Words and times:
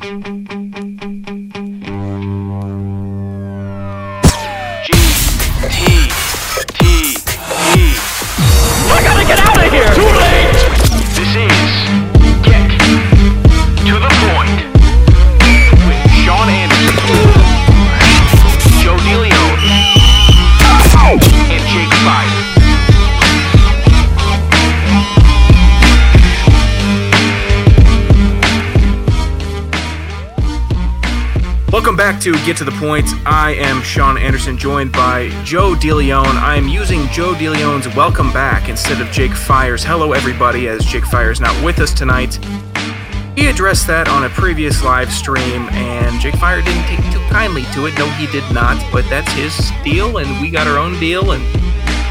G 0.00 0.57
to 32.32 32.44
Get 32.44 32.58
to 32.58 32.64
the 32.64 32.72
Point. 32.72 33.06
I 33.24 33.54
am 33.54 33.80
Sean 33.80 34.18
Anderson, 34.18 34.58
joined 34.58 34.92
by 34.92 35.30
Joe 35.44 35.74
DeLeon. 35.74 36.26
I 36.26 36.56
am 36.56 36.68
using 36.68 37.06
Joe 37.06 37.32
DeLeon's 37.32 37.88
welcome 37.96 38.30
back 38.32 38.68
instead 38.68 39.00
of 39.00 39.10
Jake 39.10 39.32
Fires. 39.32 39.82
Hello, 39.82 40.12
everybody, 40.12 40.68
as 40.68 40.84
Jake 40.84 41.06
Fires 41.06 41.40
not 41.40 41.54
with 41.64 41.78
us 41.78 41.94
tonight. 41.94 42.34
He 43.34 43.46
addressed 43.46 43.86
that 43.86 44.08
on 44.08 44.24
a 44.24 44.28
previous 44.28 44.84
live 44.84 45.10
stream, 45.10 45.68
and 45.70 46.20
Jake 46.20 46.34
Fire 46.34 46.60
didn't 46.60 46.84
take 46.84 47.00
too 47.10 47.20
kindly 47.30 47.62
to 47.72 47.86
it. 47.86 47.96
No, 47.96 48.06
he 48.10 48.26
did 48.26 48.44
not, 48.52 48.76
but 48.92 49.08
that's 49.08 49.32
his 49.32 49.56
deal, 49.82 50.18
and 50.18 50.28
we 50.42 50.50
got 50.50 50.66
our 50.66 50.76
own 50.76 51.00
deal. 51.00 51.32
And 51.32 51.42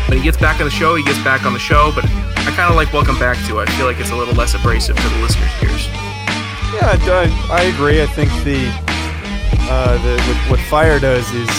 when 0.10 0.18
he 0.18 0.24
gets 0.24 0.38
back 0.38 0.60
on 0.60 0.66
the 0.66 0.72
show, 0.72 0.96
he 0.96 1.04
gets 1.04 1.24
back 1.24 1.46
on 1.46 1.54
the 1.54 1.60
show. 1.60 1.92
But 1.94 2.06
I 2.06 2.54
kind 2.56 2.72
of 2.72 2.76
like 2.76 2.92
welcome 2.92 3.20
back 3.20 3.38
to 3.50 3.60
it. 3.60 3.70
I 3.70 3.78
feel 3.78 3.86
like 3.86 4.00
it's 4.00 4.12
a 4.12 4.16
little 4.16 4.34
less 4.34 4.56
abrasive 4.56 4.96
to 4.96 5.10
the 5.10 5.20
listeners' 5.20 5.52
ears. 5.62 5.86
Yeah, 6.74 6.98
I, 7.06 7.50
I 7.52 7.62
agree. 7.74 8.02
I 8.02 8.08
think 8.08 8.32
the 8.44 8.87
uh, 9.70 9.98
the 10.04 10.22
what, 10.24 10.52
what 10.52 10.60
fire 10.68 11.00
does 11.00 11.30
is 11.34 11.50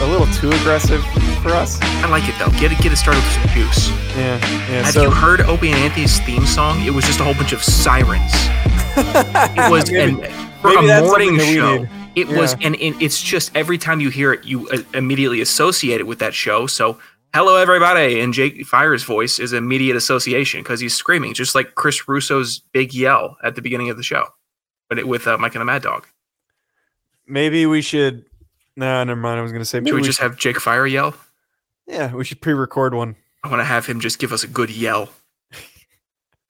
a 0.00 0.06
little 0.06 0.26
too 0.34 0.50
aggressive 0.50 1.04
for 1.42 1.50
us. 1.50 1.78
I 1.82 2.08
like 2.08 2.28
it 2.28 2.34
though. 2.38 2.50
Get 2.58 2.72
it, 2.72 2.78
get 2.78 2.92
it 2.92 2.96
started 2.96 3.22
with 3.22 3.32
some 3.32 3.48
juice. 3.48 3.88
Yeah, 4.16 4.36
yeah. 4.36 4.82
Have 4.82 4.94
so 4.94 5.02
you 5.02 5.10
heard 5.10 5.40
Opie 5.42 5.70
and 5.72 5.78
Anthony's 5.78 6.18
theme 6.20 6.46
song? 6.46 6.84
It 6.84 6.90
was 6.90 7.04
just 7.04 7.20
a 7.20 7.24
whole 7.24 7.34
bunch 7.34 7.52
of 7.52 7.62
sirens. 7.62 8.32
It 8.96 9.70
was 9.70 9.90
Maybe- 9.92 10.22
an, 10.22 10.50
for 10.60 10.70
a 10.70 10.82
morning 10.82 10.88
something 10.88 11.36
that 11.36 11.48
we 11.48 11.54
show. 11.54 11.86
It 12.16 12.28
was, 12.28 12.56
and 12.60 12.74
it, 12.74 13.00
it's 13.00 13.22
just 13.22 13.54
every 13.56 13.78
time 13.78 14.00
you 14.00 14.10
hear 14.10 14.32
it, 14.32 14.44
you 14.44 14.68
uh, 14.70 14.78
immediately 14.94 15.40
associate 15.40 16.00
it 16.00 16.06
with 16.06 16.18
that 16.18 16.34
show. 16.34 16.66
So, 16.66 16.98
hello 17.32 17.56
everybody, 17.56 18.20
and 18.20 18.34
Jake 18.34 18.66
Fire's 18.66 19.04
voice 19.04 19.38
is 19.38 19.52
immediate 19.52 19.96
association 19.96 20.60
because 20.60 20.80
he's 20.80 20.92
screaming, 20.92 21.34
just 21.34 21.54
like 21.54 21.76
Chris 21.76 22.08
Russo's 22.08 22.62
big 22.72 22.92
yell 22.92 23.36
at 23.44 23.54
the 23.54 23.62
beginning 23.62 23.90
of 23.90 23.96
the 23.96 24.02
show, 24.02 24.26
but 24.88 24.98
it, 24.98 25.06
with 25.06 25.28
uh, 25.28 25.38
Mike 25.38 25.54
and 25.54 25.60
the 25.60 25.64
Mad 25.66 25.82
Dog. 25.82 26.08
Maybe 27.30 27.66
we 27.66 27.82
should. 27.82 28.24
No, 28.76 29.02
never 29.04 29.20
mind. 29.20 29.38
I 29.38 29.42
was 29.42 29.52
gonna 29.52 29.64
say 29.64 29.80
maybe 29.80 29.90
Should 29.90 29.94
we 29.94 30.00
we 30.02 30.06
just 30.06 30.18
should, 30.18 30.24
have 30.24 30.36
Jake 30.38 30.60
Fire 30.60 30.86
yell? 30.86 31.14
yeah, 31.86 32.14
we 32.14 32.24
should 32.24 32.40
pre-record 32.40 32.94
one. 32.94 33.16
I 33.42 33.48
want 33.48 33.60
to 33.60 33.64
have 33.64 33.86
him 33.86 34.00
just 34.00 34.18
give 34.18 34.32
us 34.32 34.44
a 34.44 34.46
good 34.46 34.70
yell. 34.70 35.08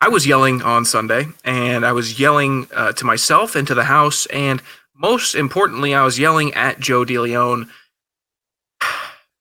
I 0.01 0.09
was 0.09 0.27
yelling 0.27 0.63
on 0.63 0.85
Sunday, 0.85 1.27
and 1.45 1.85
I 1.85 1.93
was 1.93 2.19
yelling 2.19 2.67
uh, 2.75 2.93
to 2.93 3.05
myself 3.05 3.55
and 3.55 3.67
to 3.69 3.75
the 3.75 3.85
house, 3.85 4.27
and 4.27 4.63
most 4.97 5.35
importantly, 5.35 5.95
I 5.95 6.05
was 6.05 6.19
yelling 6.19 6.53
at 6.55 6.81
Joe 6.81 7.05
DeLeon. 7.05 7.69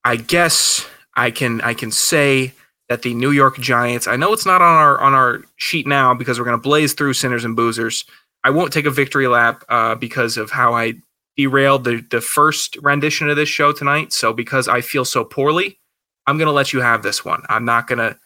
I 0.04 0.16
guess 0.16 0.88
I 1.16 1.32
can 1.32 1.62
I 1.62 1.73
can 1.73 1.92
say 1.92 2.54
that 2.88 3.04
the 3.04 3.14
New 3.14 3.32
York 3.32 3.58
Giants. 3.60 4.08
I 4.08 4.16
know 4.16 4.34
it's 4.34 4.45
not 4.45 4.62
on 4.62 4.76
our 4.76 5.00
on 5.00 5.14
our 5.14 5.44
sheet 5.58 5.88
now 5.88 6.14
because 6.14 6.40
we're 6.40 6.45
going 6.45 6.58
to 6.58 6.62
blaze 6.62 6.94
through 6.94 7.14
sinners 7.14 7.45
and 7.45 7.58
boozers. 7.58 8.06
I 8.44 8.50
won't 8.52 8.72
take 8.72 8.86
a 8.86 8.92
victory 8.92 9.28
lap 9.28 9.64
uh, 9.70 9.95
because 9.95 10.38
of 10.38 10.50
how 10.50 10.73
I 10.73 10.94
derailed 11.40 11.86
the 11.86 12.06
the 12.12 12.20
first 12.20 12.76
rendition 12.82 13.30
of 13.30 13.38
this 13.38 13.48
show 13.48 13.72
tonight. 13.72 14.12
So 14.12 14.34
because 14.34 14.68
I 14.68 14.82
feel 14.82 15.06
so 15.06 15.23
poorly, 15.23 15.80
I'm 16.27 16.38
going 16.38 16.48
to 16.48 16.52
let 16.52 16.73
you 16.73 16.82
have 16.82 17.02
this 17.02 17.23
one. 17.23 17.44
I'm 17.48 17.64
not 17.64 17.88
going 17.88 18.00
to 18.00 18.17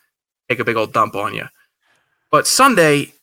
take 0.49 0.57
a 0.57 0.65
big 0.65 0.75
old 0.75 0.93
dump 0.93 1.13
on 1.15 1.35
you. 1.35 1.45
But 2.31 2.47
Sunday, 2.47 3.13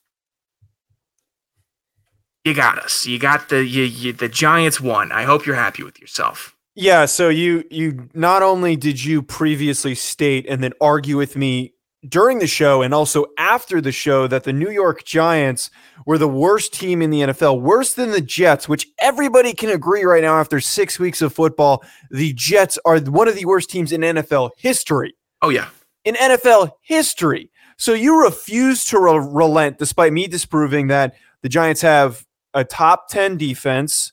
you 2.45 2.55
got 2.55 2.79
us. 2.79 3.05
You 3.05 3.19
got 3.19 3.49
the 3.49 3.65
you, 3.65 3.83
you, 3.83 4.13
the 4.13 4.29
Giants 4.29 4.81
won. 4.81 5.11
I 5.11 5.25
hope 5.25 5.45
you're 5.45 5.57
happy 5.57 5.83
with 5.83 6.01
yourself. 6.01 6.55
Yeah. 6.77 7.07
So 7.07 7.29
you 7.29 7.65
you 7.69 8.09
not 8.15 8.45
only 8.45 8.77
did 8.77 9.03
you 9.05 9.23
previously 9.23 9.97
state 9.97 10.47
and 10.49 10.63
then 10.63 10.73
argue 10.81 11.17
with 11.17 11.37
me 11.37 11.75
during 12.09 12.39
the 12.39 12.47
show 12.47 12.83
and 12.83 12.95
also 12.95 13.27
after 13.39 13.81
the 13.81 13.93
show 13.93 14.27
that 14.27 14.45
the 14.45 14.53
New 14.53 14.71
York 14.71 15.05
Giants 15.05 15.71
were 16.07 16.19
the 16.19 16.29
worst 16.29 16.73
team 16.73 17.03
in 17.03 17.11
the 17.11 17.21
NFL, 17.21 17.61
worse 17.61 17.95
than 17.95 18.11
the 18.11 18.21
Jets, 18.21 18.69
which 18.69 18.87
everybody 19.01 19.53
can 19.53 19.71
agree 19.71 20.05
right 20.05 20.23
now 20.23 20.39
after 20.39 20.61
six 20.61 20.99
weeks 20.99 21.21
of 21.21 21.33
football, 21.33 21.85
the 22.11 22.33
Jets 22.33 22.79
are 22.85 22.99
one 23.01 23.29
of 23.29 23.35
the 23.35 23.45
worst 23.45 23.71
teams 23.71 23.93
in 23.93 24.01
NFL 24.01 24.51
history. 24.57 25.15
Oh 25.43 25.51
yeah, 25.51 25.69
in 26.05 26.15
NFL 26.15 26.73
history. 26.83 27.51
So 27.77 27.95
you 27.95 28.23
refuse 28.23 28.85
to 28.87 28.99
re- 28.99 29.27
relent 29.31 29.79
despite 29.79 30.13
me 30.13 30.27
disproving 30.27 30.89
that 30.89 31.15
the 31.43 31.49
Giants 31.49 31.81
have 31.83 32.27
a 32.53 32.65
top 32.65 33.09
10 33.09 33.37
defense 33.37 34.13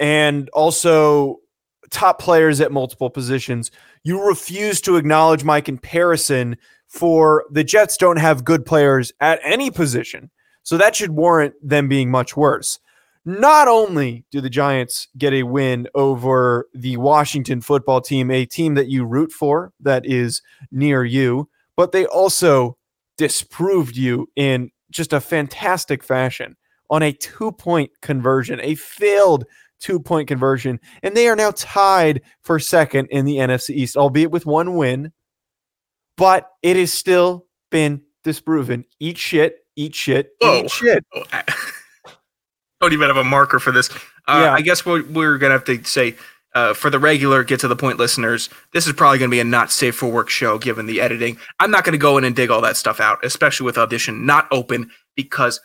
and 0.00 0.48
also 0.50 1.38
top 1.90 2.18
players 2.18 2.60
at 2.60 2.72
multiple 2.72 3.10
positions. 3.10 3.70
You 4.02 4.26
refuse 4.26 4.80
to 4.82 4.96
acknowledge 4.96 5.44
my 5.44 5.60
comparison 5.60 6.56
for 6.94 7.44
the 7.50 7.64
Jets 7.64 7.96
don't 7.96 8.18
have 8.18 8.44
good 8.44 8.64
players 8.64 9.12
at 9.20 9.40
any 9.42 9.68
position. 9.68 10.30
So 10.62 10.76
that 10.76 10.94
should 10.94 11.10
warrant 11.10 11.54
them 11.60 11.88
being 11.88 12.08
much 12.08 12.36
worse. 12.36 12.78
Not 13.24 13.66
only 13.66 14.24
do 14.30 14.40
the 14.40 14.48
Giants 14.48 15.08
get 15.18 15.32
a 15.32 15.42
win 15.42 15.88
over 15.96 16.68
the 16.72 16.96
Washington 16.98 17.60
football 17.60 18.00
team, 18.00 18.30
a 18.30 18.46
team 18.46 18.74
that 18.74 18.88
you 18.88 19.04
root 19.04 19.32
for 19.32 19.72
that 19.80 20.06
is 20.06 20.40
near 20.70 21.04
you, 21.04 21.48
but 21.76 21.90
they 21.90 22.06
also 22.06 22.76
disproved 23.16 23.96
you 23.96 24.28
in 24.36 24.70
just 24.90 25.12
a 25.12 25.20
fantastic 25.20 26.04
fashion 26.04 26.56
on 26.90 27.02
a 27.02 27.12
two 27.12 27.50
point 27.50 27.90
conversion, 28.02 28.60
a 28.62 28.76
failed 28.76 29.46
two 29.80 29.98
point 29.98 30.28
conversion. 30.28 30.78
And 31.02 31.16
they 31.16 31.26
are 31.26 31.36
now 31.36 31.50
tied 31.56 32.22
for 32.42 32.60
second 32.60 33.08
in 33.10 33.24
the 33.24 33.38
NFC 33.38 33.70
East, 33.70 33.96
albeit 33.96 34.30
with 34.30 34.46
one 34.46 34.76
win, 34.76 35.12
but 36.16 36.50
it 36.62 36.76
has 36.76 36.92
still 36.92 37.46
been 37.70 38.02
disproven. 38.22 38.84
Eat 39.00 39.18
shit, 39.18 39.58
eat 39.76 39.94
shit, 39.94 40.30
Whoa. 40.40 40.62
eat 40.64 40.70
shit. 40.70 41.04
Oh, 41.14 41.22
I 41.32 41.44
don't 42.80 42.92
even 42.92 43.08
have 43.08 43.16
a 43.16 43.24
marker 43.24 43.58
for 43.58 43.72
this. 43.72 43.90
Uh, 44.26 44.40
Yeah. 44.44 44.52
I 44.52 44.60
guess 44.60 44.84
we're, 44.84 45.04
we're 45.04 45.38
gonna 45.38 45.54
have 45.54 45.64
to 45.64 45.82
say 45.84 46.16
uh, 46.54 46.72
for 46.74 46.88
the 46.90 46.98
regular 46.98 47.42
get 47.44 47.60
to 47.60 47.68
the 47.68 47.76
point 47.76 47.98
listeners, 47.98 48.48
this 48.72 48.86
is 48.86 48.92
probably 48.92 49.18
gonna 49.18 49.30
be 49.30 49.40
a 49.40 49.44
not 49.44 49.72
safe 49.72 49.96
for 49.96 50.10
work 50.10 50.28
show 50.28 50.58
given 50.58 50.86
the 50.86 51.00
editing. 51.00 51.38
I'm 51.60 51.70
not 51.70 51.84
gonna 51.84 51.98
go 51.98 52.18
in 52.18 52.24
and 52.24 52.34
dig 52.36 52.50
all 52.50 52.60
that 52.62 52.76
stuff 52.76 53.00
out, 53.00 53.24
especially 53.24 53.64
with 53.64 53.78
audition 53.78 54.24
not 54.26 54.46
open 54.50 54.90
because 55.16 55.60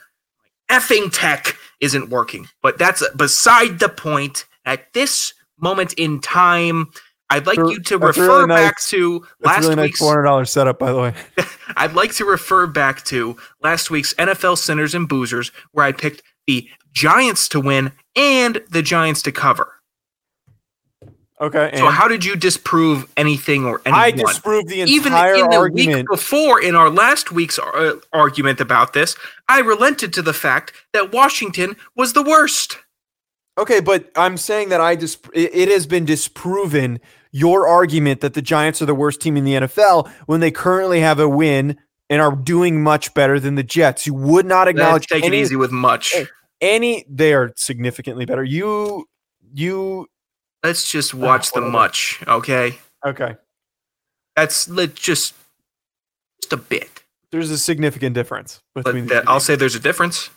effing 0.70 1.10
tech 1.12 1.56
isn't 1.81 2.10
working. 2.10 2.48
But 2.62 2.78
that's 2.78 3.08
beside 3.16 3.80
the 3.80 3.90
point. 3.90 4.46
At 4.66 4.94
this 4.94 5.34
moment 5.58 5.94
in 5.94 6.20
time, 6.20 6.88
I'd 7.29 7.45
like 7.45 7.57
you 7.57 7.79
to 7.79 7.97
that's 7.97 8.17
refer 8.17 8.45
really 8.45 8.47
back 8.47 8.81
to 8.81 9.25
last 9.41 9.62
really 9.62 9.75
nice 9.75 9.84
week's 9.84 10.00
four 10.00 10.09
hundred 10.09 10.23
dollars 10.23 10.51
setup, 10.51 10.79
by 10.79 10.91
the 10.91 11.00
way. 11.00 11.13
I'd 11.78 11.94
like 11.94 12.13
to 12.16 12.25
refer 12.25 12.66
back 12.66 13.03
to 13.06 13.38
last 13.62 13.91
week's 13.91 14.13
NFL 14.16 14.57
Sinners 14.57 14.95
and 14.95 15.07
Boozers, 15.07 15.51
where 15.72 15.85
I 15.85 15.91
picked 15.91 16.23
the 16.47 16.68
Giants 16.91 17.47
to 17.50 17.59
win 17.59 17.91
and 18.16 18.62
the 18.69 18.81
Giants 18.81 19.22
to 19.23 19.31
cover. 19.31 19.79
Okay, 21.41 21.72
So, 21.75 21.88
how 21.88 22.09
did 22.09 22.25
you 22.25 22.35
disprove 22.35 23.09
anything 23.16 23.66
or 23.66 23.81
anyone? 23.85 24.01
I 24.01 24.12
disproved 24.12 24.68
the 24.68 24.81
entire 24.81 25.35
Even 25.35 25.45
in 25.45 25.50
the 25.50 25.72
week 25.72 26.06
before, 26.09 26.62
in 26.62 26.75
our 26.75 26.89
last 26.89 27.31
week's 27.31 27.57
uh, 27.57 27.94
argument 28.12 28.59
about 28.59 28.91
this, 28.91 29.16
I 29.47 29.62
relented 29.62 30.12
to 30.13 30.22
the 30.22 30.34
fact 30.34 30.73
that 30.91 31.13
Washington 31.13 31.77
was 31.95 32.12
the 32.12 32.24
worst. 32.24 32.80
Okay, 33.57 33.80
but 33.80 34.12
I'm 34.18 34.36
saying 34.36 34.68
that 34.69 34.81
I 34.81 34.95
dis- 34.95 35.18
it 35.33 35.69
has 35.69 35.86
been 35.86 36.04
disproven 36.04 37.00
your 37.31 37.68
argument 37.68 38.22
that 38.22 38.34
the 38.34 38.42
Giants 38.42 38.81
are 38.81 38.86
the 38.86 38.96
worst 38.96 39.22
team 39.22 39.38
in 39.38 39.44
the 39.44 39.54
NFL 39.54 40.10
when 40.26 40.40
they 40.40 40.52
currently 40.52 41.00
have 41.02 41.20
a 41.20 41.30
win 41.30 41.78
and 42.10 42.22
are 42.22 42.36
doing 42.36 42.81
much 42.81 43.14
better 43.14 43.40
than 43.40 43.56
the 43.56 43.64
Jets. 43.64 44.08
You 44.08 44.14
would 44.16 44.46
not 44.46 44.68
Let's 44.68 44.78
acknowledge 44.78 45.08
take 45.08 45.24
any, 45.24 45.38
it 45.38 45.42
easy 45.42 45.56
with 45.56 45.72
much. 45.72 46.16
Any 46.62 47.06
they 47.10 47.34
are 47.34 47.54
significantly 47.56 48.26
better. 48.26 48.44
You 48.44 49.08
you 49.54 50.08
Let's 50.64 50.92
just 50.92 51.14
watch 51.14 51.54
the 51.54 51.62
much, 51.62 52.22
okay? 52.28 52.78
okay. 53.06 53.38
That's 54.36 54.68
let 54.68 54.96
just 54.96 55.34
just 56.42 56.54
a 56.54 56.58
bit. 56.58 57.04
There's 57.31 57.52
a 57.52 57.58
significant 57.58 58.16
difference 58.16 58.62
between 58.74 59.06
But 59.06 59.14
that, 59.14 59.30
I'll 59.30 59.40
say 59.40 59.56
there's 59.56 59.76
a 59.76 59.80
difference. 59.80 60.30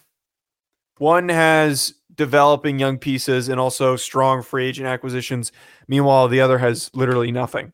One 0.99 1.29
has 1.31 1.95
developing 2.23 2.79
young 2.79 2.99
pieces 2.99 3.49
and 3.49 3.59
also 3.59 3.97
strong 3.97 4.43
free 4.43 4.67
agent 4.69 4.87
acquisitions. 4.87 5.51
Meanwhile, 5.89 6.29
the 6.29 6.41
other 6.41 6.59
has 6.59 6.89
literally 6.95 7.33
nothing. 7.33 7.73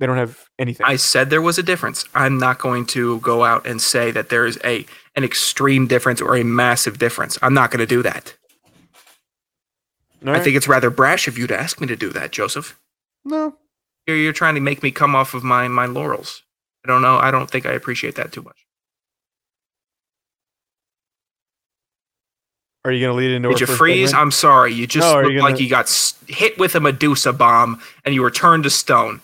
They 0.00 0.06
don't 0.06 0.16
have 0.16 0.48
anything. 0.58 0.86
I 0.86 0.96
said 0.96 1.28
there 1.28 1.42
was 1.42 1.58
a 1.58 1.62
difference. 1.62 2.06
I'm 2.14 2.38
not 2.38 2.58
going 2.58 2.86
to 2.86 3.20
go 3.20 3.44
out 3.44 3.66
and 3.66 3.82
say 3.82 4.10
that 4.12 4.30
there 4.30 4.46
is 4.46 4.58
a 4.64 4.86
an 5.14 5.24
extreme 5.24 5.86
difference 5.86 6.22
or 6.22 6.36
a 6.36 6.42
massive 6.42 6.98
difference. 6.98 7.38
I'm 7.42 7.54
not 7.54 7.70
going 7.70 7.80
to 7.80 7.94
do 7.96 8.02
that. 8.02 8.34
All 10.26 10.34
I 10.34 10.40
think 10.40 10.56
it's 10.56 10.66
rather 10.66 10.88
brash 10.88 11.28
of 11.28 11.36
you 11.36 11.46
to 11.46 11.60
ask 11.60 11.80
me 11.82 11.86
to 11.86 11.96
do 11.96 12.10
that, 12.10 12.32
Joseph. 12.32 12.78
no. 13.24 13.56
You're, 14.06 14.16
you're 14.18 14.32
trying 14.34 14.54
to 14.54 14.60
make 14.60 14.82
me 14.82 14.90
come 14.90 15.14
off 15.14 15.34
of 15.34 15.44
my 15.44 15.68
my 15.68 15.86
laurels. 15.86 16.42
I 16.84 16.88
don't 16.88 17.02
know. 17.02 17.16
I 17.18 17.30
don't 17.30 17.50
think 17.50 17.66
I 17.66 17.72
appreciate 17.72 18.16
that 18.16 18.32
too 18.32 18.42
much. 18.42 18.63
Are 22.84 22.92
you 22.92 23.00
going 23.00 23.12
to 23.12 23.16
lead 23.16 23.30
into 23.34 23.48
Did 23.50 23.60
you 23.60 23.66
freeze? 23.66 24.10
segment? 24.10 24.22
I'm 24.22 24.30
sorry. 24.30 24.74
You 24.74 24.86
just 24.86 25.06
No, 25.06 25.20
looked 25.22 25.32
you 25.32 25.40
like 25.40 25.54
gonna- 25.54 25.62
you 25.64 25.70
got 25.70 26.14
hit 26.28 26.58
with 26.58 26.74
a 26.74 26.80
Medusa 26.80 27.32
bomb 27.32 27.80
and 28.04 28.14
you 28.14 28.20
were 28.22 28.30
turned 28.30 28.64
to 28.64 28.70
stone. 28.70 29.20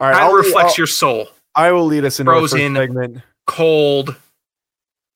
All 0.00 0.08
right. 0.08 0.16
How 0.16 0.28
I'll 0.28 0.34
lead- 0.36 0.46
reflects 0.46 0.70
I'll- 0.72 0.76
your 0.78 0.86
soul? 0.86 1.28
I 1.54 1.72
will 1.72 1.84
lead 1.86 2.04
us 2.04 2.20
into 2.20 2.30
our 2.32 2.40
first 2.40 2.52
segment. 2.52 3.18
Cold, 3.46 4.14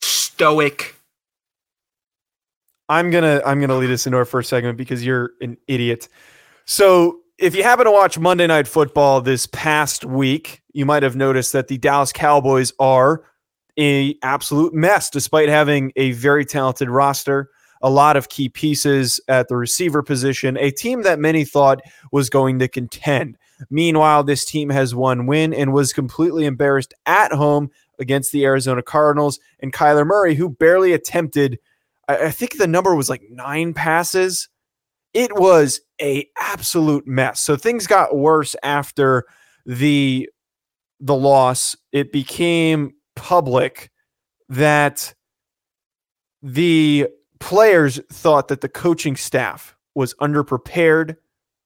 stoic. 0.02 0.96
I'm 2.88 3.10
gonna 3.10 3.40
I'm 3.46 3.60
gonna 3.60 3.76
lead 3.76 3.90
us 3.90 4.06
into 4.06 4.18
our 4.18 4.24
first 4.24 4.50
segment 4.50 4.76
because 4.76 5.04
you're 5.04 5.30
an 5.40 5.56
idiot. 5.68 6.08
So 6.64 7.20
if 7.38 7.54
you 7.54 7.62
happen 7.62 7.84
to 7.86 7.90
watch 7.92 8.18
Monday 8.18 8.46
Night 8.46 8.66
Football 8.66 9.20
this 9.20 9.46
past 9.46 10.04
week, 10.04 10.62
you 10.72 10.84
might 10.84 11.02
have 11.02 11.16
noticed 11.16 11.52
that 11.52 11.68
the 11.68 11.78
Dallas 11.78 12.12
Cowboys 12.12 12.72
are 12.78 13.22
a 13.78 14.16
absolute 14.22 14.74
mess, 14.74 15.10
despite 15.10 15.48
having 15.48 15.92
a 15.96 16.12
very 16.12 16.44
talented 16.44 16.88
roster, 16.88 17.50
a 17.80 17.90
lot 17.90 18.16
of 18.16 18.28
key 18.28 18.48
pieces 18.48 19.20
at 19.28 19.48
the 19.48 19.56
receiver 19.56 20.02
position, 20.02 20.56
a 20.58 20.70
team 20.70 21.02
that 21.02 21.18
many 21.18 21.44
thought 21.44 21.80
was 22.12 22.30
going 22.30 22.58
to 22.60 22.68
contend. 22.68 23.36
Meanwhile, 23.70 24.24
this 24.24 24.44
team 24.44 24.70
has 24.70 24.94
one 24.94 25.26
win 25.26 25.54
and 25.54 25.72
was 25.72 25.92
completely 25.92 26.46
embarrassed 26.46 26.94
at 27.06 27.32
home 27.32 27.70
against 27.98 28.32
the 28.32 28.44
Arizona 28.44 28.82
Cardinals 28.82 29.38
and 29.60 29.72
Kyler 29.72 30.06
Murray, 30.06 30.34
who 30.34 30.48
barely 30.48 30.92
attempted 30.92 31.58
I, 32.08 32.26
I 32.26 32.30
think 32.30 32.58
the 32.58 32.66
number 32.66 32.94
was 32.94 33.08
like 33.08 33.22
nine 33.30 33.74
passes. 33.74 34.48
It 35.14 35.34
was 35.34 35.80
a 36.00 36.26
absolute 36.40 37.06
mess. 37.06 37.40
So 37.40 37.56
things 37.56 37.86
got 37.86 38.16
worse 38.16 38.56
after 38.62 39.24
the 39.66 40.28
the 41.00 41.14
loss. 41.14 41.76
It 41.92 42.12
became 42.12 42.94
public 43.22 43.88
that 44.48 45.14
the 46.42 47.06
players 47.38 48.00
thought 48.10 48.48
that 48.48 48.62
the 48.62 48.68
coaching 48.68 49.14
staff 49.14 49.76
was 49.94 50.12
underprepared, 50.14 51.16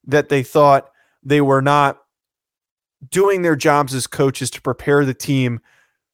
that 0.06 0.28
they 0.28 0.42
thought 0.42 0.90
they 1.22 1.40
were 1.40 1.62
not 1.62 1.98
doing 3.10 3.40
their 3.40 3.56
jobs 3.56 3.94
as 3.94 4.06
coaches 4.06 4.50
to 4.50 4.60
prepare 4.60 5.06
the 5.06 5.14
team 5.14 5.60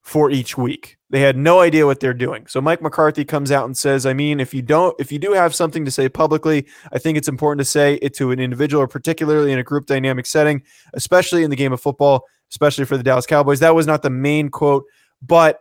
for 0.00 0.30
each 0.30 0.56
week. 0.56 0.96
They 1.10 1.20
had 1.20 1.36
no 1.36 1.58
idea 1.58 1.86
what 1.86 1.98
they're 1.98 2.14
doing. 2.14 2.46
So 2.46 2.60
Mike 2.60 2.80
McCarthy 2.80 3.24
comes 3.24 3.50
out 3.50 3.66
and 3.66 3.76
says, 3.76 4.06
I 4.06 4.12
mean, 4.12 4.38
if 4.38 4.54
you 4.54 4.62
don't 4.62 4.94
if 5.00 5.10
you 5.10 5.18
do 5.18 5.32
have 5.32 5.56
something 5.56 5.84
to 5.84 5.90
say 5.90 6.08
publicly, 6.08 6.68
I 6.92 6.98
think 7.00 7.18
it's 7.18 7.28
important 7.28 7.58
to 7.58 7.64
say 7.64 7.94
it 7.94 8.14
to 8.14 8.30
an 8.30 8.38
individual 8.38 8.84
or 8.84 8.88
particularly 8.88 9.50
in 9.50 9.58
a 9.58 9.64
group 9.64 9.86
dynamic 9.86 10.26
setting, 10.26 10.62
especially 10.94 11.42
in 11.42 11.50
the 11.50 11.56
game 11.56 11.72
of 11.72 11.80
football, 11.80 12.26
especially 12.50 12.84
for 12.84 12.96
the 12.96 13.02
Dallas 13.02 13.26
Cowboys. 13.26 13.60
That 13.60 13.74
was 13.74 13.86
not 13.86 14.02
the 14.02 14.10
main 14.10 14.48
quote, 14.48 14.84
but 15.22 15.60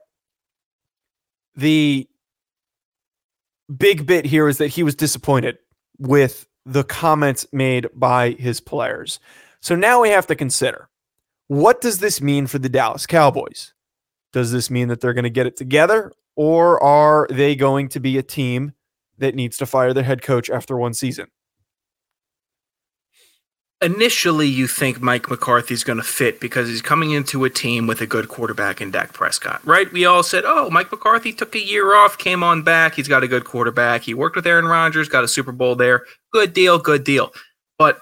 the 1.56 2.08
big 3.78 4.06
bit 4.06 4.26
here 4.26 4.48
is 4.48 4.58
that 4.58 4.68
he 4.68 4.84
was 4.84 4.96
disappointed 4.96 5.58
with 5.98 6.48
the 6.66 6.84
comments 6.84 7.46
made 7.52 7.88
by 7.94 8.32
his 8.32 8.60
players. 8.60 9.20
So 9.62 9.76
now 9.76 10.02
we 10.02 10.10
have 10.10 10.28
to 10.28 10.36
consider 10.36 10.90
what 11.48 11.82
does 11.82 12.00
this 12.00 12.22
mean 12.22 12.48
for 12.48 12.60
the 12.60 12.70
Dallas 12.70 13.06
Cowboys? 13.06 13.74
Does 14.32 14.52
this 14.52 14.70
mean 14.70 14.88
that 14.88 15.02
they're 15.02 15.14
going 15.14 15.24
to 15.24 15.30
get 15.30 15.48
it 15.48 15.58
together, 15.58 16.14
or 16.38 16.82
are 16.82 17.28
they 17.30 17.56
going 17.56 17.90
to 17.90 18.00
be 18.00 18.18
a 18.18 18.24
team 18.24 18.74
that 19.18 19.36
needs 19.36 19.58
to 19.58 19.66
fire 19.66 19.94
their 19.94 20.06
head 20.06 20.22
coach 20.22 20.50
after 20.50 20.78
one 20.78 20.94
season? 20.94 21.28
Initially, 23.84 24.48
you 24.48 24.68
think 24.68 25.02
Mike 25.02 25.28
McCarthy's 25.32 25.84
going 25.84 25.98
to 25.98 26.04
fit 26.04 26.40
because 26.40 26.68
he's 26.68 26.84
coming 26.84 27.12
into 27.12 27.46
a 27.46 27.50
team 27.50 27.88
with 27.88 28.00
a 28.00 28.06
good 28.06 28.28
quarterback 28.28 28.80
in 28.80 28.92
Dak 28.92 29.12
Prescott, 29.12 29.60
right? 29.66 29.92
We 29.92 30.06
all 30.06 30.22
said, 30.22 30.44
oh, 30.46 30.70
Mike 30.70 30.92
McCarthy 30.92 31.34
took 31.34 31.56
a 31.56 31.66
year 31.66 31.96
off, 31.96 32.20
came 32.20 32.44
on 32.44 32.62
back. 32.62 32.94
He's 32.94 33.08
got 33.08 33.24
a 33.24 33.28
good 33.28 33.44
quarterback. 33.44 34.04
He 34.04 34.14
worked 34.14 34.36
with 34.36 34.46
Aaron 34.46 34.66
Rodgers, 34.66 35.10
got 35.10 35.24
a 35.24 35.28
Super 35.28 35.52
Bowl 35.52 35.76
there. 35.76 36.06
Good 36.32 36.54
deal, 36.54 36.78
good 36.78 37.04
deal. 37.04 37.34
But 37.80 38.02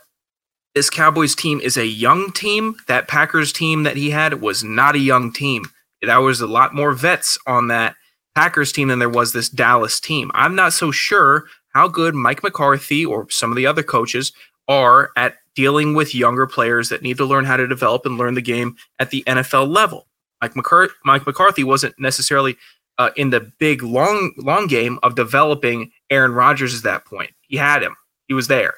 this 0.76 0.90
Cowboys 0.90 1.34
team 1.34 1.62
is 1.62 1.78
a 1.78 1.86
young 1.86 2.34
team. 2.34 2.76
That 2.88 3.08
Packers 3.08 3.54
team 3.54 3.84
that 3.84 3.96
he 3.96 4.10
had 4.10 4.42
was 4.42 4.66
not 4.66 4.96
a 4.96 5.00
young 5.00 5.32
team. 5.32 5.64
That 6.02 6.18
was 6.18 6.42
a 6.42 6.48
lot 6.48 6.76
more 6.76 6.92
vets 6.92 7.38
on 7.48 7.70
that 7.70 7.96
Packers 8.36 8.74
team 8.74 8.90
than 8.90 9.00
there 9.00 9.10
was 9.10 9.32
this 9.32 9.48
Dallas 9.48 10.00
team. 10.02 10.30
I'm 10.34 10.56
not 10.56 10.74
so 10.74 10.92
sure 10.92 11.46
how 11.74 11.88
good 11.88 12.16
Mike 12.16 12.44
McCarthy 12.44 13.06
or 13.06 13.30
some 13.30 13.52
of 13.52 13.56
the 13.56 13.66
other 13.66 13.84
coaches 13.84 14.34
are 14.70 15.10
at 15.18 15.36
dealing 15.56 15.94
with 15.94 16.16
younger 16.16 16.48
players 16.48 16.88
that 16.88 17.02
need 17.02 17.18
to 17.18 17.26
learn 17.26 17.44
how 17.44 17.58
to 17.58 17.68
develop 17.68 18.06
and 18.06 18.18
learn 18.18 18.36
the 18.36 18.42
game 18.42 18.78
at 19.00 19.10
the 19.10 19.24
NFL 19.28 19.68
level. 19.68 20.08
Mike, 20.42 20.54
McCar- 20.54 20.92
Mike 21.04 21.26
McCarthy 21.26 21.66
wasn't 21.66 22.00
necessarily 22.00 22.56
uh, 22.98 23.10
in 23.18 23.30
the 23.30 23.52
big 23.60 23.84
long 23.84 24.34
long 24.38 24.68
game 24.68 25.00
of 25.04 25.16
developing 25.16 25.92
Aaron 26.10 26.32
Rodgers 26.32 26.78
at 26.78 26.84
that 26.84 27.06
point. 27.06 27.32
He 27.42 27.58
had 27.58 27.82
him. 27.82 27.96
He 28.28 28.34
was 28.34 28.48
there. 28.48 28.76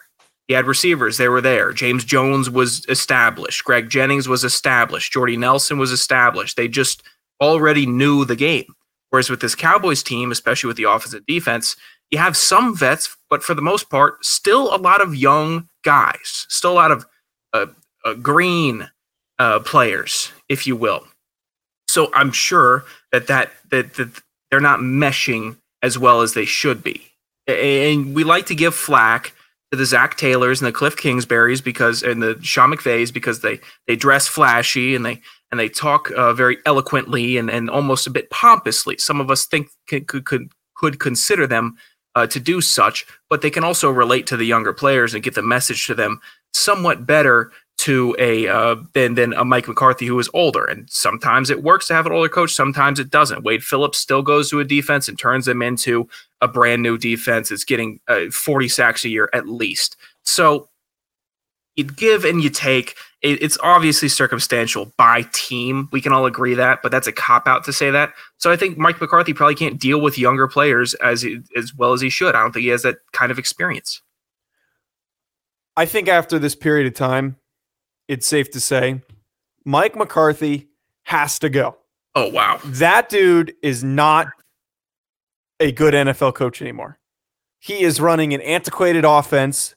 He 0.47 0.53
had 0.53 0.65
receivers. 0.65 1.17
They 1.17 1.29
were 1.29 1.41
there. 1.41 1.71
James 1.71 2.03
Jones 2.03 2.49
was 2.49 2.85
established. 2.87 3.63
Greg 3.63 3.89
Jennings 3.89 4.27
was 4.27 4.43
established. 4.43 5.11
Jordy 5.11 5.37
Nelson 5.37 5.77
was 5.77 5.91
established. 5.91 6.57
They 6.57 6.67
just 6.67 7.03
already 7.39 7.85
knew 7.85 8.25
the 8.25 8.35
game. 8.35 8.73
Whereas 9.09 9.29
with 9.29 9.41
this 9.41 9.55
Cowboys 9.55 10.03
team, 10.03 10.31
especially 10.31 10.67
with 10.67 10.77
the 10.77 10.89
offensive 10.89 11.25
defense, 11.25 11.75
you 12.11 12.17
have 12.17 12.35
some 12.35 12.75
vets, 12.75 13.15
but 13.29 13.43
for 13.43 13.53
the 13.53 13.61
most 13.61 13.89
part, 13.89 14.23
still 14.25 14.73
a 14.73 14.77
lot 14.77 15.01
of 15.01 15.15
young 15.15 15.67
guys, 15.83 16.45
still 16.49 16.73
a 16.73 16.73
lot 16.73 16.91
of 16.91 17.05
uh, 17.53 17.67
uh, 18.05 18.13
green 18.15 18.89
uh, 19.39 19.59
players, 19.59 20.31
if 20.49 20.67
you 20.67 20.75
will. 20.75 21.05
So 21.87 22.11
I'm 22.13 22.31
sure 22.31 22.85
that, 23.11 23.27
that 23.27 23.51
that 23.69 23.95
that 23.95 24.21
they're 24.49 24.59
not 24.59 24.79
meshing 24.79 25.57
as 25.81 25.97
well 25.97 26.21
as 26.21 26.33
they 26.33 26.45
should 26.45 26.83
be. 26.83 27.11
And 27.47 28.15
we 28.15 28.23
like 28.23 28.45
to 28.47 28.55
give 28.55 28.75
flack 28.75 29.33
to 29.71 29.77
the 29.77 29.85
Zac 29.85 30.15
Taylors 30.15 30.61
and 30.61 30.67
the 30.67 30.71
Cliff 30.71 30.95
Kingsburys 30.95 31.63
because 31.63 32.03
and 32.03 32.21
the 32.21 32.37
Sean 32.41 32.71
McVays 32.71 33.13
because 33.13 33.41
they 33.41 33.59
they 33.87 33.95
dress 33.95 34.27
flashy 34.27 34.95
and 34.95 35.05
they 35.05 35.21
and 35.51 35.59
they 35.59 35.69
talk 35.69 36.11
uh, 36.11 36.33
very 36.33 36.57
eloquently 36.65 37.37
and, 37.37 37.49
and 37.49 37.69
almost 37.69 38.07
a 38.07 38.11
bit 38.11 38.29
pompously. 38.29 38.97
Some 38.97 39.19
of 39.19 39.29
us 39.29 39.45
think 39.45 39.69
could 39.87 40.07
could 40.07 40.25
could, 40.25 40.51
could 40.75 40.99
consider 40.99 41.45
them 41.45 41.75
uh, 42.15 42.27
to 42.27 42.39
do 42.39 42.61
such, 42.61 43.05
but 43.29 43.41
they 43.41 43.49
can 43.49 43.63
also 43.63 43.89
relate 43.89 44.27
to 44.27 44.37
the 44.37 44.45
younger 44.45 44.73
players 44.73 45.13
and 45.13 45.23
get 45.23 45.35
the 45.35 45.41
message 45.41 45.87
to 45.87 45.95
them 45.95 46.19
somewhat 46.53 47.05
better 47.05 47.51
to 47.77 48.15
a 48.19 48.47
uh, 48.47 48.75
than 48.93 49.15
than 49.15 49.33
a 49.33 49.43
Mike 49.43 49.67
McCarthy 49.67 50.05
who 50.05 50.19
is 50.19 50.29
older. 50.33 50.65
And 50.65 50.87
sometimes 50.89 51.49
it 51.49 51.63
works 51.63 51.87
to 51.87 51.95
have 51.95 52.05
an 52.05 52.11
older 52.11 52.29
coach, 52.29 52.51
sometimes 52.51 52.99
it 52.99 53.09
doesn't. 53.09 53.43
Wade 53.43 53.63
Phillips 53.63 53.97
still 53.97 54.21
goes 54.21 54.51
to 54.51 54.59
a 54.59 54.63
defense 54.63 55.07
and 55.07 55.17
turns 55.17 55.45
them 55.45 55.63
into 55.63 56.07
a 56.41 56.47
brand 56.47 56.83
new 56.83 56.97
defense 56.97 57.49
It's 57.51 57.63
getting 57.63 57.99
uh, 58.07 58.29
40 58.31 58.67
sacks 58.67 59.03
a 59.03 59.09
year 59.09 59.29
at 59.33 59.47
least. 59.47 59.97
So 60.23 60.69
you 61.75 61.83
give 61.83 62.25
and 62.25 62.43
you 62.43 62.49
take. 62.49 62.95
It, 63.21 63.41
it's 63.41 63.57
obviously 63.63 64.09
circumstantial 64.09 64.91
by 64.97 65.23
team. 65.31 65.87
We 65.91 66.01
can 66.01 66.11
all 66.11 66.25
agree 66.25 66.53
that, 66.55 66.81
but 66.81 66.91
that's 66.91 67.07
a 67.07 67.11
cop 67.11 67.47
out 67.47 67.63
to 67.65 67.73
say 67.73 67.91
that. 67.91 68.13
So 68.37 68.51
I 68.51 68.55
think 68.55 68.77
Mike 68.77 68.99
McCarthy 68.99 69.33
probably 69.33 69.55
can't 69.55 69.79
deal 69.79 70.01
with 70.01 70.17
younger 70.17 70.47
players 70.47 70.93
as 70.95 71.25
as 71.55 71.73
well 71.75 71.93
as 71.93 72.01
he 72.01 72.09
should. 72.09 72.35
I 72.35 72.41
don't 72.41 72.51
think 72.51 72.63
he 72.63 72.69
has 72.69 72.83
that 72.83 72.97
kind 73.13 73.31
of 73.31 73.39
experience. 73.39 74.01
I 75.77 75.85
think 75.85 76.07
after 76.07 76.37
this 76.37 76.55
period 76.55 76.87
of 76.87 76.93
time, 76.93 77.37
it's 78.07 78.27
safe 78.27 78.51
to 78.51 78.59
say 78.59 79.01
Mike 79.63 79.95
McCarthy 79.95 80.67
has 81.03 81.39
to 81.39 81.49
go. 81.49 81.77
Oh 82.15 82.29
wow. 82.29 82.59
That 82.65 83.07
dude 83.07 83.53
is 83.63 83.83
not 83.83 84.27
a 85.59 85.71
good 85.71 85.93
NFL 85.93 86.35
coach 86.35 86.61
anymore. 86.61 86.99
He 87.59 87.83
is 87.83 88.01
running 88.01 88.33
an 88.33 88.41
antiquated 88.41 89.05
offense 89.05 89.75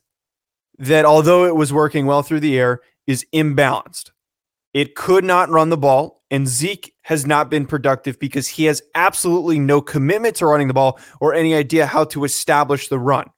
that, 0.78 1.04
although 1.04 1.44
it 1.44 1.56
was 1.56 1.72
working 1.72 2.06
well 2.06 2.22
through 2.22 2.40
the 2.40 2.58
air, 2.58 2.80
is 3.06 3.26
imbalanced. 3.32 4.10
It 4.72 4.94
could 4.94 5.24
not 5.24 5.50
run 5.50 5.70
the 5.70 5.76
ball, 5.76 6.22
and 6.30 6.48
Zeke 6.48 6.94
has 7.02 7.24
not 7.26 7.48
been 7.48 7.66
productive 7.66 8.18
because 8.18 8.48
he 8.48 8.64
has 8.64 8.82
absolutely 8.94 9.58
no 9.58 9.80
commitment 9.80 10.36
to 10.36 10.46
running 10.46 10.68
the 10.68 10.74
ball 10.74 10.98
or 11.20 11.32
any 11.32 11.54
idea 11.54 11.86
how 11.86 12.04
to 12.06 12.24
establish 12.24 12.88
the 12.88 12.98
run. 12.98 13.28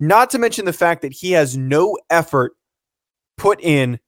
Not 0.00 0.30
to 0.30 0.38
mention 0.38 0.64
the 0.64 0.72
fact 0.72 1.02
that 1.02 1.12
he 1.12 1.32
has 1.32 1.56
no 1.56 1.98
effort 2.08 2.52
put 3.36 3.60
in 3.60 4.00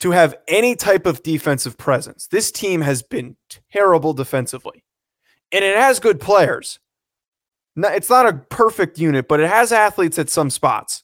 to 0.00 0.12
have 0.12 0.36
any 0.46 0.74
type 0.74 1.06
of 1.06 1.22
defensive 1.22 1.76
presence. 1.76 2.28
This 2.28 2.50
team 2.50 2.80
has 2.80 3.02
been 3.02 3.36
terrible 3.70 4.14
defensively, 4.14 4.84
and 5.52 5.64
it 5.64 5.76
has 5.76 6.00
good 6.00 6.20
players. 6.20 6.78
It's 7.76 8.10
not 8.10 8.26
a 8.26 8.32
perfect 8.48 8.98
unit, 8.98 9.28
but 9.28 9.40
it 9.40 9.50
has 9.50 9.70
athletes 9.70 10.18
at 10.18 10.30
some 10.30 10.50
spots. 10.50 11.02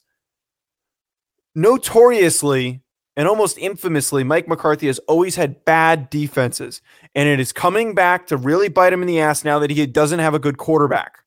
Notoriously, 1.55 2.81
and 3.15 3.27
almost 3.27 3.57
infamously, 3.57 4.23
Mike 4.23 4.47
McCarthy 4.47 4.87
has 4.87 4.99
always 4.99 5.35
had 5.35 5.63
bad 5.63 6.09
defenses, 6.09 6.81
and 7.15 7.29
it 7.29 7.39
is 7.39 7.53
coming 7.53 7.95
back 7.95 8.27
to 8.27 8.37
really 8.37 8.67
bite 8.67 8.91
him 8.91 9.01
in 9.01 9.07
the 9.07 9.21
ass 9.21 9.45
now 9.45 9.59
that 9.59 9.71
he 9.71 9.85
doesn't 9.85 10.19
have 10.19 10.33
a 10.33 10.39
good 10.39 10.57
quarterback. 10.57 11.19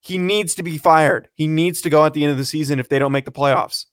He 0.00 0.18
needs 0.18 0.54
to 0.54 0.62
be 0.62 0.78
fired. 0.78 1.28
He 1.34 1.48
needs 1.48 1.80
to 1.82 1.90
go 1.90 2.04
at 2.04 2.14
the 2.14 2.22
end 2.22 2.30
of 2.30 2.38
the 2.38 2.44
season 2.44 2.78
if 2.78 2.88
they 2.88 3.00
don't 3.00 3.12
make 3.12 3.24
the 3.24 3.32
playoffs. 3.32 3.86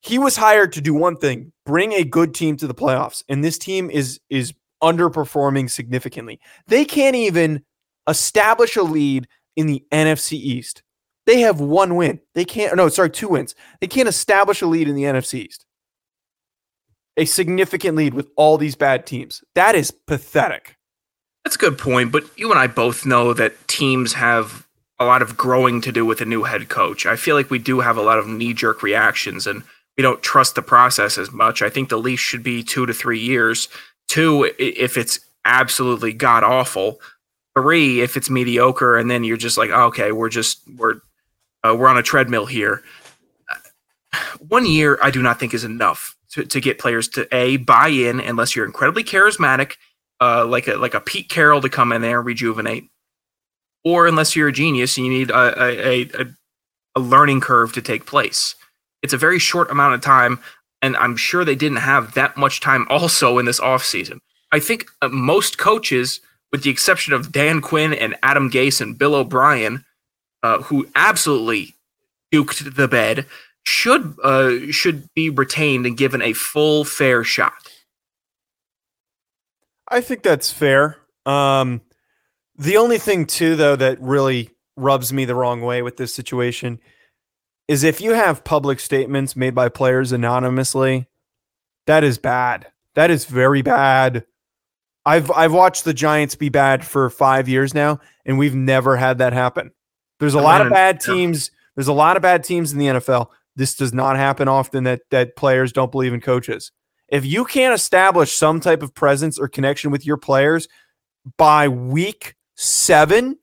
He 0.00 0.18
was 0.18 0.36
hired 0.36 0.72
to 0.72 0.80
do 0.80 0.94
one 0.94 1.16
thing, 1.16 1.52
bring 1.66 1.92
a 1.92 2.04
good 2.04 2.34
team 2.34 2.56
to 2.56 2.66
the 2.66 2.74
playoffs, 2.74 3.22
and 3.28 3.44
this 3.44 3.58
team 3.58 3.90
is 3.90 4.20
is 4.30 4.54
underperforming 4.82 5.68
significantly. 5.68 6.40
They 6.68 6.84
can't 6.84 7.16
even 7.16 7.64
establish 8.08 8.76
a 8.76 8.82
lead 8.82 9.28
in 9.56 9.66
the 9.66 9.84
NFC 9.92 10.32
East. 10.34 10.82
They 11.28 11.40
have 11.40 11.60
one 11.60 11.94
win. 11.94 12.20
They 12.34 12.46
can't 12.46 12.74
no, 12.74 12.88
sorry, 12.88 13.10
two 13.10 13.28
wins. 13.28 13.54
They 13.82 13.86
can't 13.86 14.08
establish 14.08 14.62
a 14.62 14.66
lead 14.66 14.88
in 14.88 14.94
the 14.94 15.02
NFC 15.02 15.44
East. 15.44 15.66
A 17.18 17.26
significant 17.26 17.98
lead 17.98 18.14
with 18.14 18.30
all 18.34 18.56
these 18.56 18.74
bad 18.74 19.04
teams. 19.04 19.44
That 19.54 19.74
is 19.74 19.90
pathetic. 19.90 20.78
That's 21.44 21.56
a 21.56 21.58
good 21.58 21.76
point, 21.76 22.12
but 22.12 22.24
you 22.38 22.50
and 22.50 22.58
I 22.58 22.66
both 22.66 23.04
know 23.04 23.34
that 23.34 23.68
teams 23.68 24.14
have 24.14 24.66
a 24.98 25.04
lot 25.04 25.20
of 25.20 25.36
growing 25.36 25.82
to 25.82 25.92
do 25.92 26.06
with 26.06 26.22
a 26.22 26.24
new 26.24 26.44
head 26.44 26.70
coach. 26.70 27.04
I 27.04 27.16
feel 27.16 27.36
like 27.36 27.50
we 27.50 27.58
do 27.58 27.80
have 27.80 27.98
a 27.98 28.02
lot 28.02 28.18
of 28.18 28.26
knee 28.26 28.54
jerk 28.54 28.82
reactions 28.82 29.46
and 29.46 29.64
we 29.98 30.02
don't 30.02 30.22
trust 30.22 30.54
the 30.54 30.62
process 30.62 31.18
as 31.18 31.30
much. 31.30 31.60
I 31.60 31.68
think 31.68 31.90
the 31.90 31.98
leash 31.98 32.20
should 32.20 32.42
be 32.42 32.62
two 32.62 32.86
to 32.86 32.94
three 32.94 33.20
years. 33.20 33.68
Two, 34.08 34.50
if 34.58 34.96
it's 34.96 35.20
absolutely 35.44 36.14
god 36.14 36.42
awful. 36.42 37.02
Three, 37.54 38.00
if 38.00 38.16
it's 38.16 38.30
mediocre, 38.30 38.96
and 38.96 39.10
then 39.10 39.24
you're 39.24 39.36
just 39.36 39.58
like, 39.58 39.68
okay, 39.68 40.12
we're 40.12 40.30
just 40.30 40.60
we're 40.76 41.00
uh, 41.64 41.74
we're 41.78 41.88
on 41.88 41.98
a 41.98 42.02
treadmill 42.02 42.46
here. 42.46 42.82
One 44.38 44.66
year, 44.66 44.98
I 45.02 45.10
do 45.10 45.22
not 45.22 45.38
think 45.38 45.54
is 45.54 45.64
enough 45.64 46.16
to, 46.30 46.44
to 46.44 46.60
get 46.60 46.78
players 46.78 47.08
to 47.08 47.26
a 47.34 47.58
buy 47.58 47.88
in 47.88 48.20
unless 48.20 48.54
you're 48.54 48.66
incredibly 48.66 49.04
charismatic, 49.04 49.76
uh, 50.20 50.46
like 50.46 50.68
a 50.68 50.76
like 50.76 50.94
a 50.94 51.00
Pete 51.00 51.28
Carroll 51.28 51.60
to 51.60 51.68
come 51.68 51.92
in 51.92 52.02
there 52.02 52.18
and 52.18 52.26
rejuvenate, 52.26 52.88
or 53.84 54.06
unless 54.06 54.34
you're 54.34 54.48
a 54.48 54.52
genius 54.52 54.96
and 54.96 55.06
you 55.06 55.12
need 55.12 55.30
a 55.30 55.62
a, 55.62 56.02
a, 56.02 56.26
a 56.96 57.00
learning 57.00 57.40
curve 57.40 57.72
to 57.74 57.82
take 57.82 58.06
place. 58.06 58.54
It's 59.02 59.12
a 59.12 59.18
very 59.18 59.38
short 59.38 59.70
amount 59.70 59.94
of 59.94 60.00
time, 60.00 60.40
and 60.82 60.96
I'm 60.96 61.16
sure 61.16 61.44
they 61.44 61.54
didn't 61.54 61.78
have 61.78 62.14
that 62.14 62.36
much 62.36 62.60
time 62.60 62.86
also 62.90 63.38
in 63.38 63.46
this 63.46 63.60
off 63.60 63.84
season. 63.84 64.20
I 64.52 64.60
think 64.60 64.86
uh, 65.02 65.08
most 65.08 65.58
coaches, 65.58 66.20
with 66.52 66.62
the 66.62 66.70
exception 66.70 67.12
of 67.12 67.32
Dan 67.32 67.60
Quinn 67.60 67.92
and 67.92 68.16
Adam 68.22 68.50
Gase 68.50 68.80
and 68.80 68.98
Bill 68.98 69.14
O'Brien, 69.14 69.84
uh, 70.42 70.62
who 70.62 70.86
absolutely 70.94 71.74
duked 72.32 72.76
the 72.76 72.88
bed, 72.88 73.26
should 73.64 74.14
uh, 74.22 74.70
should 74.70 75.12
be 75.14 75.30
retained 75.30 75.86
and 75.86 75.96
given 75.96 76.22
a 76.22 76.32
full 76.32 76.84
fair 76.84 77.24
shot. 77.24 77.52
I 79.88 80.00
think 80.00 80.22
that's 80.22 80.50
fair. 80.50 80.98
Um, 81.26 81.80
the 82.56 82.76
only 82.76 82.98
thing 82.98 83.26
too, 83.26 83.56
though, 83.56 83.76
that 83.76 84.00
really 84.00 84.50
rubs 84.76 85.12
me 85.12 85.24
the 85.24 85.34
wrong 85.34 85.60
way 85.62 85.82
with 85.82 85.96
this 85.96 86.14
situation 86.14 86.80
is 87.66 87.84
if 87.84 88.00
you 88.00 88.14
have 88.14 88.44
public 88.44 88.80
statements 88.80 89.36
made 89.36 89.54
by 89.54 89.68
players 89.68 90.12
anonymously, 90.12 91.06
that 91.86 92.04
is 92.04 92.18
bad. 92.18 92.66
That 92.94 93.10
is 93.10 93.26
very 93.26 93.62
bad. 93.62 94.24
I've 95.04 95.30
I've 95.30 95.52
watched 95.52 95.84
the 95.84 95.94
Giants 95.94 96.34
be 96.34 96.48
bad 96.48 96.84
for 96.84 97.08
five 97.10 97.48
years 97.48 97.74
now, 97.74 98.00
and 98.26 98.38
we've 98.38 98.54
never 98.54 98.96
had 98.96 99.18
that 99.18 99.32
happen. 99.32 99.70
There's 100.20 100.34
a 100.34 100.40
lot 100.40 100.60
of 100.60 100.70
bad 100.70 101.00
teams. 101.00 101.50
There's 101.76 101.88
a 101.88 101.92
lot 101.92 102.16
of 102.16 102.22
bad 102.22 102.44
teams 102.44 102.72
in 102.72 102.78
the 102.78 102.86
NFL. 102.86 103.28
This 103.56 103.74
does 103.74 103.92
not 103.92 104.16
happen 104.16 104.48
often 104.48 104.84
that 104.84 105.02
that 105.10 105.36
players 105.36 105.72
don't 105.72 105.92
believe 105.92 106.12
in 106.12 106.20
coaches. 106.20 106.72
If 107.08 107.24
you 107.24 107.44
can't 107.44 107.74
establish 107.74 108.34
some 108.34 108.60
type 108.60 108.82
of 108.82 108.94
presence 108.94 109.38
or 109.38 109.48
connection 109.48 109.90
with 109.90 110.04
your 110.04 110.16
players 110.16 110.68
by 111.36 111.68
week 111.68 112.34
seven, 112.56 113.38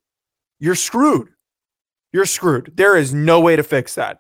you're 0.60 0.76
screwed. 0.76 1.30
You're 2.14 2.26
screwed. 2.26 2.74
There 2.76 2.96
is 2.96 3.14
no 3.14 3.40
way 3.40 3.56
to 3.56 3.64
fix 3.64 3.96
that. 3.96 4.20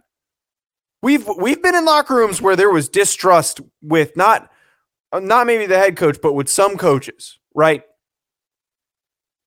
We've 1.01 1.27
we've 1.37 1.61
been 1.61 1.75
in 1.75 1.85
locker 1.85 2.15
rooms 2.15 2.41
where 2.41 2.55
there 2.55 2.71
was 2.71 2.89
distrust 2.89 3.61
with 3.81 4.17
not 4.17 4.49
not 5.13 5.47
maybe 5.47 5.65
the 5.65 5.77
head 5.77 5.95
coach, 5.97 6.17
but 6.21 6.33
with 6.33 6.49
some 6.49 6.77
coaches, 6.77 7.39
right? 7.53 7.83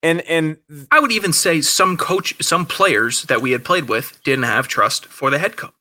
And 0.03 0.21
and 0.23 0.59
I 0.93 1.01
would 1.01 1.11
even 1.11 1.33
say 1.33 1.61
some 1.61 1.97
coach, 1.97 2.35
some 2.41 2.67
players 2.67 3.25
that 3.25 3.43
we 3.43 3.51
had 3.51 3.65
played 3.65 3.89
with 3.89 4.21
didn't 4.23 4.45
have 4.45 4.69
trust 4.69 5.07
for 5.07 5.31
the 5.31 5.39
head 5.39 5.57
coach. 5.57 5.73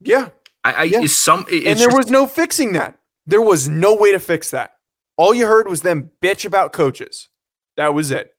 Yeah, 0.00 0.30
I, 0.64 0.72
I 0.72 0.82
yeah. 0.84 1.00
is 1.00 1.18
some, 1.18 1.46
and 1.50 1.78
there 1.78 1.94
was 1.94 2.10
no 2.10 2.26
fixing 2.26 2.72
that. 2.72 2.98
There 3.26 3.40
was 3.40 3.68
no 3.68 3.94
way 3.94 4.12
to 4.12 4.18
fix 4.18 4.50
that. 4.50 4.72
All 5.16 5.32
you 5.32 5.46
heard 5.46 5.68
was 5.68 5.82
them 5.82 6.10
bitch 6.20 6.44
about 6.44 6.72
coaches. 6.72 7.28
That 7.76 7.94
was 7.94 8.10
it. 8.10 8.34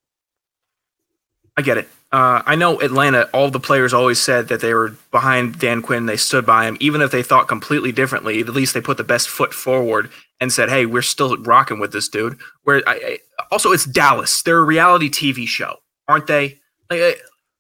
I 1.58 1.62
get 1.62 1.78
it. 1.78 1.88
Uh, 2.12 2.42
I 2.46 2.56
know 2.56 2.80
Atlanta. 2.82 3.30
All 3.34 3.50
the 3.50 3.60
players 3.60 3.94
always 3.94 4.20
said 4.22 4.50
that 4.50 4.60
they 4.60 4.74
were 4.74 4.96
behind 5.12 5.60
Dan 5.60 5.82
Quinn. 5.82 6.06
They 6.06 6.18
stood 6.18 6.46
by 6.46 6.66
him, 6.66 6.78
even 6.80 7.02
if 7.02 7.12
they 7.12 7.24
thought 7.24 7.48
completely 7.48 7.92
differently. 7.92 8.42
At 8.42 8.50
least 8.50 8.74
they 8.74 8.82
put 8.82 8.98
the 8.98 9.04
best 9.04 9.30
foot 9.30 9.54
forward 9.54 10.12
and 10.40 10.52
said, 10.52 10.70
"Hey, 10.70 10.86
we're 10.86 11.02
still 11.02 11.38
rocking 11.38 11.80
with 11.80 11.92
this 11.92 12.10
dude." 12.10 12.38
Where 12.64 12.82
I, 12.88 12.94
I 12.94 13.20
also 13.52 13.72
it's 13.72 13.86
Dallas. 13.86 14.42
They're 14.42 14.60
a 14.60 14.64
reality 14.64 15.10
TV 15.10 15.48
show, 15.48 15.78
aren't 16.08 16.28
they? 16.28 16.60
Like, 16.90 17.00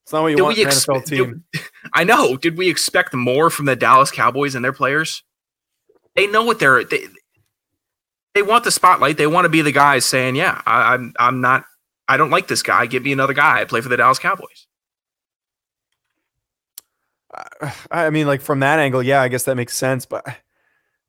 it's 0.04 0.14
not 0.14 0.22
what 0.22 0.38
you 0.38 0.44
want 0.44 0.58
an 0.58 0.68
NFL 0.68 1.06
team. 1.06 1.44
Did, 1.52 1.64
I 1.94 2.04
know. 2.04 2.38
Did 2.38 2.58
we 2.58 2.70
expect 2.70 3.14
more 3.14 3.50
from 3.50 3.66
the 3.66 3.76
Dallas 3.76 4.12
Cowboys 4.12 4.56
and 4.56 4.64
their 4.64 4.74
players? 4.74 5.24
They 6.16 6.28
know 6.28 6.44
what 6.44 6.60
they're 6.60 6.84
they. 6.84 7.08
They 8.34 8.42
want 8.42 8.66
the 8.66 8.72
spotlight. 8.72 9.18
They 9.18 9.28
want 9.28 9.46
to 9.46 9.50
be 9.50 9.62
the 9.62 9.72
guys 9.72 10.06
saying, 10.06 10.36
"Yeah, 10.36 10.62
I, 10.66 10.94
I'm. 10.94 11.14
I'm 11.18 11.42
not. 11.42 11.64
I 12.08 12.18
don't 12.18 12.30
like 12.30 12.48
this 12.48 12.62
guy. 12.62 12.86
Give 12.86 13.04
me 13.04 13.14
another 13.14 13.34
guy. 13.34 13.62
I 13.62 13.66
play 13.66 13.82
for 13.82 13.90
the 13.90 13.98
Dallas 13.98 14.20
Cowboys." 14.20 14.68
I 17.92 18.10
mean, 18.10 18.28
like 18.28 18.42
from 18.42 18.60
that 18.60 18.80
angle, 18.80 19.04
yeah, 19.04 19.22
I 19.22 19.28
guess 19.28 19.44
that 19.44 19.56
makes 19.56 19.76
sense. 19.76 20.06
But 20.06 20.26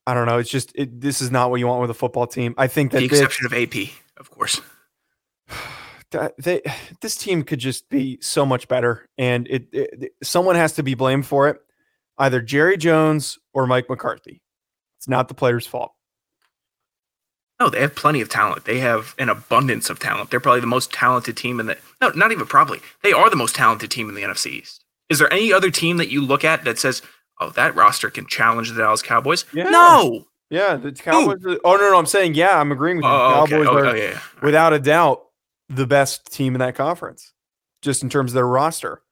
I 0.06 0.14
don't 0.14 0.26
know. 0.26 0.38
It's 0.38 0.50
just 0.50 0.72
it, 0.74 1.00
this 1.00 1.20
is 1.20 1.30
not 1.30 1.50
what 1.50 1.60
you 1.60 1.66
want 1.66 1.80
with 1.80 1.90
a 1.90 1.94
football 1.94 2.26
team. 2.26 2.54
I 2.56 2.68
think 2.68 2.92
that 2.92 2.98
the 2.98 3.04
exception 3.04 3.48
this, 3.50 3.52
of 3.52 3.74
AP, 3.74 3.90
of 4.18 4.30
course. 4.30 4.60
They, 6.38 6.62
this 7.02 7.16
team 7.16 7.42
could 7.42 7.58
just 7.58 7.90
be 7.90 8.16
so 8.22 8.46
much 8.46 8.68
better, 8.68 9.06
and 9.18 9.46
it, 9.48 9.66
it 9.72 10.12
someone 10.22 10.54
has 10.54 10.72
to 10.74 10.84
be 10.84 10.94
blamed 10.94 11.26
for 11.26 11.48
it, 11.48 11.60
either 12.16 12.40
Jerry 12.40 12.78
Jones 12.78 13.38
or 13.52 13.66
Mike 13.66 13.90
McCarthy. 13.90 14.40
It's 14.98 15.08
not 15.08 15.26
the 15.26 15.34
players' 15.34 15.66
fault. 15.66 15.92
No, 17.58 17.68
they 17.68 17.80
have 17.80 17.94
plenty 17.94 18.20
of 18.20 18.28
talent. 18.28 18.66
They 18.66 18.78
have 18.78 19.14
an 19.18 19.28
abundance 19.28 19.90
of 19.90 19.98
talent. 19.98 20.30
They're 20.30 20.40
probably 20.40 20.60
the 20.60 20.66
most 20.66 20.92
talented 20.92 21.36
team 21.36 21.58
in 21.58 21.66
the. 21.66 21.76
No, 22.00 22.10
not 22.10 22.32
even 22.32 22.46
probably. 22.46 22.80
They 23.02 23.12
are 23.12 23.28
the 23.28 23.36
most 23.36 23.56
talented 23.56 23.90
team 23.90 24.08
in 24.08 24.14
the 24.14 24.22
NFC 24.22 24.52
East. 24.52 24.84
Is 25.08 25.18
there 25.18 25.32
any 25.32 25.52
other 25.52 25.70
team 25.70 25.96
that 25.98 26.10
you 26.10 26.20
look 26.20 26.44
at 26.44 26.64
that 26.64 26.78
says, 26.78 27.02
"Oh, 27.40 27.50
that 27.50 27.74
roster 27.74 28.10
can 28.10 28.26
challenge 28.26 28.70
the 28.70 28.82
Dallas 28.82 29.02
Cowboys"? 29.02 29.44
Yeah. 29.52 29.70
No. 29.70 30.26
Yeah, 30.50 30.76
the 30.76 30.92
Cowboys. 30.92 31.44
Are, 31.44 31.58
oh 31.64 31.76
no, 31.76 31.90
no, 31.90 31.98
I'm 31.98 32.06
saying 32.06 32.34
yeah, 32.34 32.60
I'm 32.60 32.70
agreeing 32.70 32.98
with 32.98 33.04
you. 33.04 33.10
Oh, 33.10 33.46
Cowboys 33.48 33.66
okay. 33.66 33.78
are 33.78 33.86
oh, 33.86 33.94
yeah, 33.94 34.10
yeah. 34.10 34.20
without 34.42 34.72
a 34.72 34.78
doubt 34.78 35.22
the 35.68 35.86
best 35.86 36.32
team 36.32 36.54
in 36.54 36.60
that 36.60 36.76
conference, 36.76 37.32
just 37.82 38.02
in 38.02 38.08
terms 38.08 38.30
of 38.30 38.34
their 38.34 38.46
roster. 38.46 39.02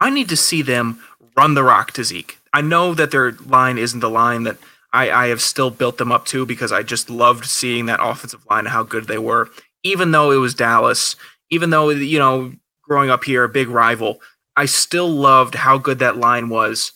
I 0.00 0.10
need 0.10 0.28
to 0.28 0.36
see 0.36 0.60
them 0.60 1.00
run 1.36 1.54
the 1.54 1.62
rock 1.62 1.92
to 1.92 2.04
Zeke. 2.04 2.38
I 2.52 2.60
know 2.60 2.94
that 2.94 3.10
their 3.10 3.32
line 3.32 3.78
isn't 3.78 4.00
the 4.00 4.10
line 4.10 4.42
that 4.44 4.58
I, 4.92 5.10
I 5.10 5.26
have 5.28 5.40
still 5.40 5.70
built 5.70 5.98
them 5.98 6.12
up 6.12 6.26
to 6.26 6.46
because 6.46 6.72
I 6.72 6.82
just 6.82 7.10
loved 7.10 7.46
seeing 7.46 7.86
that 7.86 8.00
offensive 8.02 8.44
line 8.50 8.60
and 8.60 8.68
how 8.68 8.82
good 8.82 9.06
they 9.06 9.18
were. 9.18 9.50
Even 9.82 10.10
though 10.10 10.30
it 10.30 10.36
was 10.36 10.54
Dallas, 10.54 11.16
even 11.50 11.70
though 11.70 11.90
you 11.90 12.18
know, 12.18 12.52
growing 12.82 13.10
up 13.10 13.24
here, 13.24 13.44
a 13.44 13.48
big 13.48 13.68
rival, 13.68 14.20
I 14.56 14.66
still 14.66 15.08
loved 15.08 15.54
how 15.54 15.78
good 15.78 15.98
that 16.00 16.16
line 16.16 16.48
was 16.48 16.92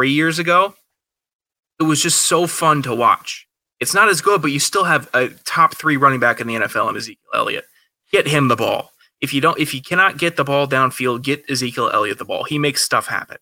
three 0.00 0.12
years 0.12 0.38
ago. 0.38 0.74
It 1.78 1.82
was 1.82 2.00
just 2.00 2.22
so 2.22 2.46
fun 2.46 2.80
to 2.84 2.94
watch. 2.94 3.46
It's 3.80 3.92
not 3.92 4.08
as 4.08 4.22
good, 4.22 4.40
but 4.40 4.50
you 4.50 4.58
still 4.58 4.84
have 4.84 5.10
a 5.12 5.28
top 5.44 5.76
three 5.76 5.98
running 5.98 6.18
back 6.18 6.40
in 6.40 6.46
the 6.46 6.54
NFL 6.54 6.88
in 6.88 6.96
Ezekiel 6.96 7.28
Elliott. 7.34 7.66
Get 8.10 8.26
him 8.26 8.48
the 8.48 8.56
ball. 8.56 8.92
If 9.20 9.34
you 9.34 9.42
don't, 9.42 9.58
if 9.58 9.74
you 9.74 9.82
cannot 9.82 10.16
get 10.16 10.36
the 10.36 10.44
ball 10.44 10.66
downfield, 10.66 11.20
get 11.20 11.44
Ezekiel 11.50 11.90
Elliott 11.92 12.16
the 12.16 12.24
ball. 12.24 12.44
He 12.44 12.58
makes 12.58 12.80
stuff 12.82 13.08
happen. 13.08 13.36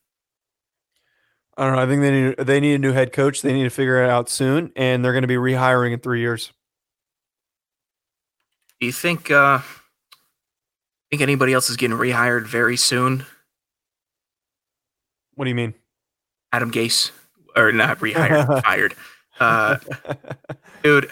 I 1.57 1.65
don't 1.65 1.77
know. 1.77 1.83
I 1.83 1.87
think 1.87 2.03
they 2.03 2.11
need 2.11 2.37
they 2.39 2.59
need 2.59 2.75
a 2.75 2.79
new 2.79 2.93
head 2.93 3.13
coach. 3.13 3.41
They 3.43 3.53
need 3.53 3.63
to 3.63 3.71
figure 3.71 4.03
it 4.03 4.11
out 4.11 4.29
soon, 4.29 4.73
and 4.75 5.05
they're 5.05 5.13
going 5.13 5.23
to 5.23 5.29
be 5.29 5.37
rehiring 5.37 5.93
in 5.93 6.01
three 6.01 6.21
years. 6.21 6.53
Do 8.81 8.87
you 8.87 8.93
think? 8.93 9.31
uh 9.31 9.61
Think 11.11 11.23
anybody 11.23 11.53
else 11.53 11.71
is 11.71 11.77
getting 11.77 11.97
rehired 11.97 12.47
very 12.49 12.77
soon? 12.77 13.25
What 15.37 15.45
do 15.45 15.51
you 15.51 15.55
mean? 15.55 15.75
Adam 16.53 16.71
Gase, 16.71 17.11
or 17.57 17.73
not 17.73 17.99
rehired, 17.99 18.63
fired. 18.65 18.95
Uh, 19.41 19.77
dude, 20.83 21.11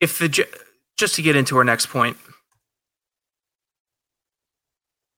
if 0.00 0.18
the 0.18 0.28
just 0.96 1.14
to 1.14 1.22
get 1.22 1.36
into 1.36 1.56
our 1.56 1.64
next 1.64 1.86
point, 1.86 2.16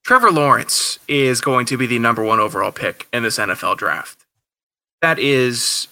Trevor 0.05 0.31
Lawrence 0.31 0.99
is 1.09 1.41
going 1.41 1.67
to 1.67 1.77
be 1.77 1.87
the 1.87 1.99
number 1.99 2.23
one 2.25 2.41
overall 2.41 2.73
pick 2.73 3.07
in 3.13 3.23
this 3.23 3.39
NFL 3.39 3.77
draft. 3.77 4.27
That 5.03 5.19
is 5.19 5.89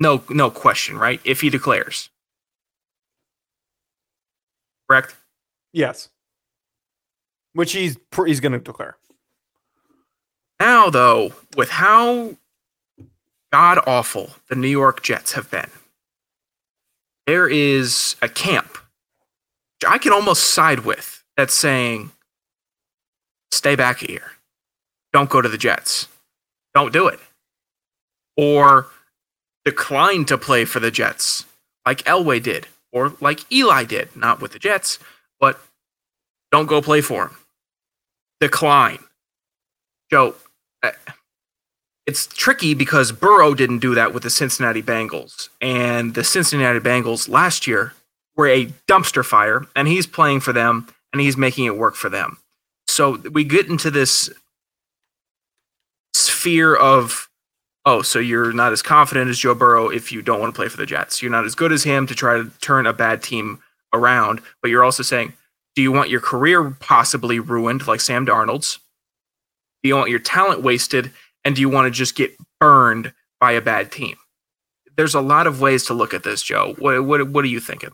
No, 0.00 0.22
no 0.28 0.50
question, 0.50 0.96
right? 0.98 1.20
If 1.24 1.40
he 1.42 1.50
declares, 1.50 2.10
correct? 4.88 5.14
Yes. 5.72 6.08
Which 7.52 7.72
he's 7.72 7.96
he's 8.26 8.40
going 8.40 8.52
to 8.52 8.58
declare. 8.58 8.96
Now, 10.60 10.90
though, 10.90 11.32
with 11.56 11.70
how 11.70 12.36
god 13.52 13.78
awful 13.86 14.30
the 14.48 14.56
New 14.56 14.68
York 14.68 15.02
Jets 15.02 15.32
have 15.32 15.50
been, 15.50 15.70
there 17.26 17.48
is 17.48 18.16
a 18.22 18.28
camp 18.28 18.78
I 19.86 19.98
can 19.98 20.12
almost 20.12 20.44
side 20.54 20.80
with 20.80 21.22
that's 21.36 21.54
saying, 21.54 22.10
stay 23.52 23.76
back 23.76 24.00
here. 24.00 24.32
Don't 25.12 25.30
go 25.30 25.40
to 25.40 25.48
the 25.48 25.58
Jets. 25.58 26.08
Don't 26.74 26.92
do 26.92 27.06
it. 27.06 27.20
Or 28.36 28.88
decline 29.64 30.24
to 30.26 30.38
play 30.38 30.64
for 30.64 30.80
the 30.80 30.90
Jets, 30.90 31.44
like 31.86 32.02
Elway 32.04 32.42
did, 32.42 32.66
or 32.92 33.14
like 33.20 33.50
Eli 33.52 33.84
did, 33.84 34.14
not 34.16 34.40
with 34.40 34.52
the 34.52 34.58
Jets, 34.58 34.98
but 35.40 35.60
don't 36.50 36.66
go 36.66 36.80
play 36.82 37.00
for 37.00 37.28
him. 37.28 37.36
Decline. 38.40 39.00
Joe, 40.10 40.34
uh, 40.82 40.92
it's 42.08 42.26
tricky 42.26 42.72
because 42.72 43.12
Burrow 43.12 43.52
didn't 43.54 43.80
do 43.80 43.94
that 43.94 44.14
with 44.14 44.22
the 44.22 44.30
Cincinnati 44.30 44.82
Bengals. 44.82 45.50
And 45.60 46.14
the 46.14 46.24
Cincinnati 46.24 46.80
Bengals 46.80 47.28
last 47.28 47.66
year 47.66 47.92
were 48.34 48.48
a 48.48 48.64
dumpster 48.88 49.22
fire, 49.22 49.66
and 49.76 49.86
he's 49.86 50.06
playing 50.06 50.40
for 50.40 50.54
them 50.54 50.88
and 51.12 51.20
he's 51.20 51.36
making 51.36 51.66
it 51.66 51.76
work 51.76 51.94
for 51.94 52.08
them. 52.08 52.38
So 52.88 53.18
we 53.32 53.44
get 53.44 53.68
into 53.68 53.90
this 53.90 54.30
sphere 56.14 56.74
of, 56.76 57.28
oh, 57.84 58.00
so 58.00 58.18
you're 58.18 58.54
not 58.54 58.72
as 58.72 58.80
confident 58.80 59.28
as 59.28 59.38
Joe 59.38 59.54
Burrow 59.54 59.90
if 59.90 60.10
you 60.10 60.22
don't 60.22 60.40
want 60.40 60.54
to 60.54 60.58
play 60.58 60.68
for 60.68 60.78
the 60.78 60.86
Jets. 60.86 61.20
You're 61.20 61.30
not 61.30 61.44
as 61.44 61.54
good 61.54 61.72
as 61.72 61.84
him 61.84 62.06
to 62.06 62.14
try 62.14 62.38
to 62.38 62.50
turn 62.62 62.86
a 62.86 62.94
bad 62.94 63.22
team 63.22 63.58
around, 63.92 64.40
but 64.62 64.70
you're 64.70 64.84
also 64.84 65.02
saying, 65.02 65.34
do 65.76 65.82
you 65.82 65.92
want 65.92 66.08
your 66.08 66.20
career 66.20 66.70
possibly 66.80 67.38
ruined 67.38 67.86
like 67.86 68.00
Sam 68.00 68.24
Darnold's? 68.24 68.78
Do 69.82 69.90
you 69.90 69.96
want 69.96 70.08
your 70.08 70.18
talent 70.18 70.62
wasted? 70.62 71.12
And 71.48 71.56
do 71.56 71.62
you 71.62 71.70
want 71.70 71.86
to 71.86 71.90
just 71.90 72.14
get 72.14 72.36
burned 72.60 73.14
by 73.40 73.52
a 73.52 73.62
bad 73.62 73.90
team? 73.90 74.16
There's 74.98 75.14
a 75.14 75.22
lot 75.22 75.46
of 75.46 75.62
ways 75.62 75.86
to 75.86 75.94
look 75.94 76.12
at 76.12 76.22
this, 76.22 76.42
Joe. 76.42 76.74
What 76.78 77.02
what, 77.06 77.26
what 77.30 77.42
are 77.42 77.48
you 77.48 77.58
thinking? 77.58 77.92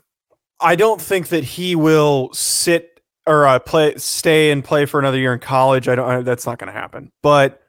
I 0.58 0.74
don't 0.74 1.00
think 1.00 1.28
that 1.28 1.44
he 1.44 1.76
will 1.76 2.32
sit 2.32 3.00
or 3.28 3.46
uh, 3.46 3.60
play, 3.60 3.94
stay 3.96 4.50
and 4.50 4.64
play 4.64 4.86
for 4.86 4.98
another 4.98 5.18
year 5.18 5.32
in 5.32 5.38
college. 5.38 5.86
I 5.86 5.94
don't. 5.94 6.10
I, 6.10 6.20
that's 6.22 6.46
not 6.46 6.58
going 6.58 6.66
to 6.66 6.76
happen. 6.76 7.12
But 7.22 7.62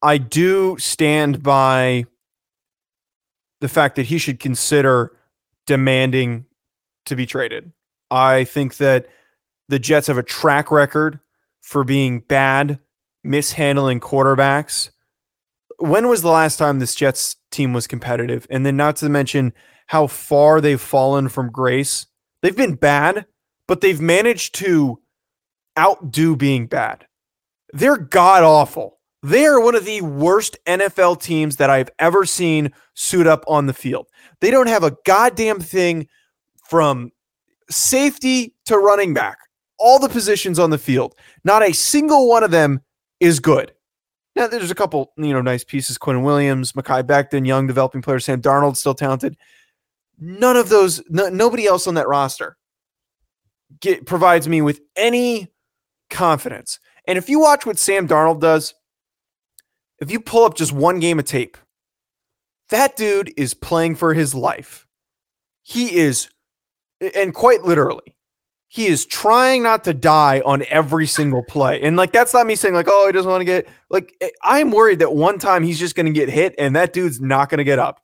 I 0.00 0.18
do 0.18 0.78
stand 0.78 1.42
by 1.42 2.04
the 3.60 3.68
fact 3.68 3.96
that 3.96 4.06
he 4.06 4.18
should 4.18 4.38
consider 4.38 5.10
demanding 5.66 6.44
to 7.06 7.16
be 7.16 7.26
traded. 7.26 7.72
I 8.12 8.44
think 8.44 8.76
that 8.76 9.08
the 9.68 9.80
Jets 9.80 10.06
have 10.06 10.18
a 10.18 10.22
track 10.22 10.70
record 10.70 11.18
for 11.62 11.82
being 11.82 12.20
bad, 12.20 12.78
mishandling 13.24 13.98
quarterbacks. 13.98 14.90
When 15.78 16.08
was 16.08 16.22
the 16.22 16.30
last 16.30 16.56
time 16.56 16.78
this 16.78 16.94
Jets 16.94 17.36
team 17.50 17.72
was 17.72 17.86
competitive? 17.86 18.46
And 18.50 18.64
then, 18.64 18.76
not 18.76 18.96
to 18.96 19.08
mention 19.08 19.52
how 19.86 20.06
far 20.06 20.60
they've 20.60 20.80
fallen 20.80 21.28
from 21.28 21.50
grace. 21.50 22.06
They've 22.42 22.56
been 22.56 22.74
bad, 22.74 23.26
but 23.68 23.80
they've 23.80 24.00
managed 24.00 24.54
to 24.56 25.00
outdo 25.78 26.36
being 26.36 26.66
bad. 26.66 27.06
They're 27.72 27.96
god 27.96 28.42
awful. 28.42 28.98
They 29.22 29.44
are 29.44 29.60
one 29.60 29.74
of 29.74 29.84
the 29.84 30.02
worst 30.02 30.56
NFL 30.66 31.20
teams 31.20 31.56
that 31.56 31.70
I've 31.70 31.90
ever 31.98 32.24
seen 32.24 32.72
suit 32.94 33.26
up 33.26 33.44
on 33.48 33.66
the 33.66 33.74
field. 33.74 34.06
They 34.40 34.50
don't 34.50 34.68
have 34.68 34.84
a 34.84 34.96
goddamn 35.04 35.60
thing 35.60 36.06
from 36.68 37.10
safety 37.70 38.54
to 38.66 38.78
running 38.78 39.14
back, 39.14 39.38
all 39.78 39.98
the 39.98 40.08
positions 40.08 40.58
on 40.58 40.70
the 40.70 40.78
field. 40.78 41.14
Not 41.44 41.62
a 41.62 41.72
single 41.72 42.28
one 42.28 42.44
of 42.44 42.50
them 42.50 42.80
is 43.18 43.40
good. 43.40 43.72
Now, 44.36 44.46
there's 44.46 44.70
a 44.70 44.74
couple, 44.74 45.12
you 45.16 45.32
know, 45.32 45.40
nice 45.40 45.64
pieces. 45.64 45.96
Quinn 45.96 46.22
Williams, 46.22 46.72
Mekhi 46.72 47.02
Becton, 47.02 47.46
young 47.46 47.66
developing 47.66 48.02
player, 48.02 48.20
Sam 48.20 48.42
Darnold, 48.42 48.76
still 48.76 48.94
talented. 48.94 49.36
None 50.18 50.56
of 50.56 50.68
those, 50.68 51.02
no, 51.08 51.28
nobody 51.28 51.66
else 51.66 51.86
on 51.86 51.94
that 51.94 52.06
roster 52.06 52.58
get, 53.80 54.04
provides 54.06 54.46
me 54.46 54.60
with 54.60 54.80
any 54.94 55.48
confidence. 56.10 56.78
And 57.06 57.16
if 57.16 57.28
you 57.30 57.40
watch 57.40 57.64
what 57.64 57.78
Sam 57.78 58.06
Darnold 58.06 58.40
does, 58.40 58.74
if 60.00 60.10
you 60.10 60.20
pull 60.20 60.44
up 60.44 60.54
just 60.54 60.72
one 60.72 61.00
game 61.00 61.18
of 61.18 61.24
tape, 61.24 61.56
that 62.68 62.96
dude 62.96 63.32
is 63.36 63.54
playing 63.54 63.94
for 63.94 64.12
his 64.12 64.34
life. 64.34 64.86
He 65.62 65.96
is, 65.96 66.28
and 67.14 67.32
quite 67.32 67.62
literally, 67.62 68.15
he 68.76 68.88
is 68.88 69.06
trying 69.06 69.62
not 69.62 69.84
to 69.84 69.94
die 69.94 70.42
on 70.44 70.62
every 70.68 71.06
single 71.06 71.42
play. 71.42 71.80
And 71.80 71.96
like, 71.96 72.12
that's 72.12 72.34
not 72.34 72.46
me 72.46 72.54
saying, 72.56 72.74
like, 72.74 72.88
oh, 72.90 73.06
he 73.06 73.12
doesn't 73.12 73.30
want 73.30 73.40
to 73.40 73.46
get, 73.46 73.66
like, 73.88 74.14
eh, 74.20 74.28
I'm 74.42 74.70
worried 74.70 74.98
that 74.98 75.14
one 75.14 75.38
time 75.38 75.62
he's 75.62 75.78
just 75.78 75.94
going 75.94 76.04
to 76.04 76.12
get 76.12 76.28
hit 76.28 76.54
and 76.58 76.76
that 76.76 76.92
dude's 76.92 77.18
not 77.18 77.48
going 77.48 77.56
to 77.56 77.64
get 77.64 77.78
up. 77.78 78.02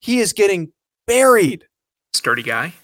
He 0.00 0.18
is 0.18 0.34
getting 0.34 0.72
buried. 1.06 1.66
Sturdy 2.12 2.42
guy. 2.42 2.74